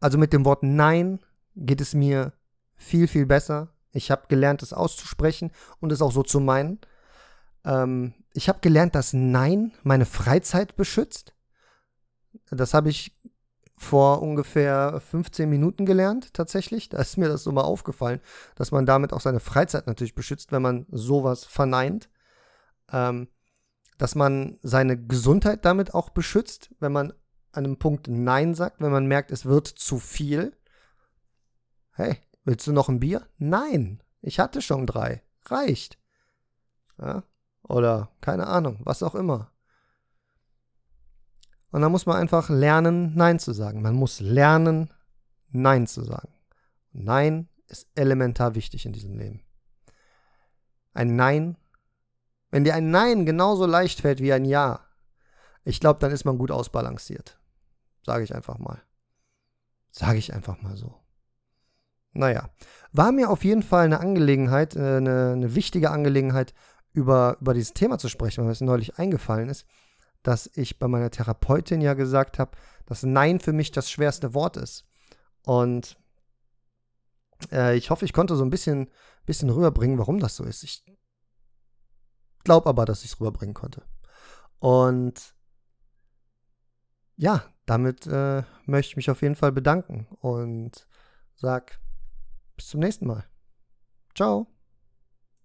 also 0.00 0.16
mit 0.16 0.32
dem 0.32 0.44
Wort 0.44 0.62
Nein 0.62 1.20
geht 1.56 1.80
es 1.80 1.92
mir 1.92 2.32
viel, 2.74 3.06
viel 3.06 3.26
besser. 3.26 3.74
Ich 3.92 4.10
habe 4.10 4.28
gelernt, 4.28 4.62
es 4.62 4.72
auszusprechen 4.72 5.50
und 5.80 5.92
es 5.92 6.00
auch 6.00 6.12
so 6.12 6.22
zu 6.22 6.40
meinen. 6.40 6.80
Ähm, 7.68 8.14
ich 8.32 8.48
habe 8.48 8.60
gelernt, 8.60 8.94
dass 8.94 9.12
Nein 9.12 9.72
meine 9.82 10.06
Freizeit 10.06 10.76
beschützt. 10.76 11.34
Das 12.50 12.74
habe 12.74 12.88
ich 12.88 13.16
vor 13.76 14.22
ungefähr 14.22 15.00
15 15.00 15.48
Minuten 15.48 15.86
gelernt, 15.86 16.34
tatsächlich. 16.34 16.88
Da 16.88 16.98
ist 16.98 17.16
mir 17.16 17.28
das 17.28 17.44
so 17.44 17.52
mal 17.52 17.62
aufgefallen, 17.62 18.20
dass 18.56 18.72
man 18.72 18.86
damit 18.86 19.12
auch 19.12 19.20
seine 19.20 19.38
Freizeit 19.38 19.86
natürlich 19.86 20.14
beschützt, 20.14 20.50
wenn 20.50 20.62
man 20.62 20.86
sowas 20.90 21.44
verneint. 21.44 22.08
Ähm, 22.90 23.28
dass 23.98 24.14
man 24.14 24.58
seine 24.62 24.96
Gesundheit 24.96 25.64
damit 25.64 25.92
auch 25.92 26.10
beschützt, 26.10 26.70
wenn 26.78 26.92
man 26.92 27.12
an 27.52 27.64
einem 27.64 27.78
Punkt 27.78 28.06
Nein 28.08 28.54
sagt, 28.54 28.80
wenn 28.80 28.92
man 28.92 29.06
merkt, 29.06 29.30
es 29.32 29.44
wird 29.44 29.66
zu 29.66 29.98
viel. 29.98 30.56
Hey, 31.92 32.16
willst 32.44 32.66
du 32.66 32.72
noch 32.72 32.88
ein 32.88 33.00
Bier? 33.00 33.26
Nein. 33.38 34.02
Ich 34.22 34.38
hatte 34.38 34.62
schon 34.62 34.86
drei. 34.86 35.22
Reicht. 35.46 35.98
Ja? 36.98 37.24
Oder 37.62 38.10
keine 38.20 38.46
Ahnung, 38.46 38.80
was 38.84 39.02
auch 39.02 39.14
immer. 39.14 39.50
Und 41.70 41.82
dann 41.82 41.92
muss 41.92 42.06
man 42.06 42.16
einfach 42.16 42.48
lernen, 42.48 43.14
Nein 43.14 43.38
zu 43.38 43.52
sagen. 43.52 43.82
Man 43.82 43.94
muss 43.94 44.20
lernen, 44.20 44.92
Nein 45.50 45.86
zu 45.86 46.02
sagen. 46.02 46.32
Nein 46.92 47.48
ist 47.66 47.86
elementar 47.94 48.54
wichtig 48.54 48.86
in 48.86 48.92
diesem 48.92 49.18
Leben. 49.18 49.42
Ein 50.94 51.16
Nein, 51.16 51.56
wenn 52.50 52.64
dir 52.64 52.74
ein 52.74 52.90
Nein 52.90 53.26
genauso 53.26 53.66
leicht 53.66 54.00
fällt 54.00 54.20
wie 54.20 54.32
ein 54.32 54.44
Ja, 54.44 54.80
ich 55.64 55.80
glaube, 55.80 56.00
dann 56.00 56.12
ist 56.12 56.24
man 56.24 56.38
gut 56.38 56.50
ausbalanciert. 56.50 57.38
Sage 58.02 58.24
ich 58.24 58.34
einfach 58.34 58.58
mal. 58.58 58.80
Sage 59.90 60.18
ich 60.18 60.32
einfach 60.32 60.62
mal 60.62 60.76
so. 60.76 60.94
Naja, 62.12 62.48
war 62.92 63.12
mir 63.12 63.28
auf 63.28 63.44
jeden 63.44 63.62
Fall 63.62 63.84
eine 63.84 64.00
Angelegenheit, 64.00 64.76
äh, 64.76 64.96
eine, 64.96 65.32
eine 65.32 65.54
wichtige 65.54 65.90
Angelegenheit, 65.90 66.54
über, 66.98 67.38
über 67.40 67.54
dieses 67.54 67.72
Thema 67.72 67.98
zu 67.98 68.08
sprechen, 68.08 68.38
weil 68.38 68.46
mir 68.46 68.52
das 68.52 68.60
neulich 68.60 68.98
eingefallen 68.98 69.48
ist, 69.48 69.66
dass 70.22 70.50
ich 70.54 70.78
bei 70.78 70.88
meiner 70.88 71.10
Therapeutin 71.10 71.80
ja 71.80 71.94
gesagt 71.94 72.38
habe, 72.38 72.50
dass 72.86 73.02
Nein 73.02 73.40
für 73.40 73.52
mich 73.52 73.70
das 73.70 73.90
schwerste 73.90 74.34
Wort 74.34 74.56
ist. 74.56 74.84
Und 75.42 75.96
äh, 77.52 77.76
ich 77.76 77.90
hoffe, 77.90 78.04
ich 78.04 78.12
konnte 78.12 78.36
so 78.36 78.44
ein 78.44 78.50
bisschen, 78.50 78.90
bisschen 79.24 79.48
rüberbringen, 79.48 79.98
warum 79.98 80.18
das 80.18 80.36
so 80.36 80.44
ist. 80.44 80.64
Ich 80.64 80.84
glaube 82.44 82.68
aber, 82.68 82.84
dass 82.84 83.04
ich 83.04 83.12
es 83.12 83.20
rüberbringen 83.20 83.54
konnte. 83.54 83.82
Und 84.58 85.34
ja, 87.16 87.44
damit 87.66 88.06
äh, 88.06 88.42
möchte 88.66 88.90
ich 88.90 88.96
mich 88.96 89.10
auf 89.10 89.22
jeden 89.22 89.36
Fall 89.36 89.52
bedanken 89.52 90.06
und 90.20 90.88
sag 91.34 91.80
bis 92.56 92.68
zum 92.68 92.80
nächsten 92.80 93.06
Mal. 93.06 93.24
Ciao. 94.14 94.57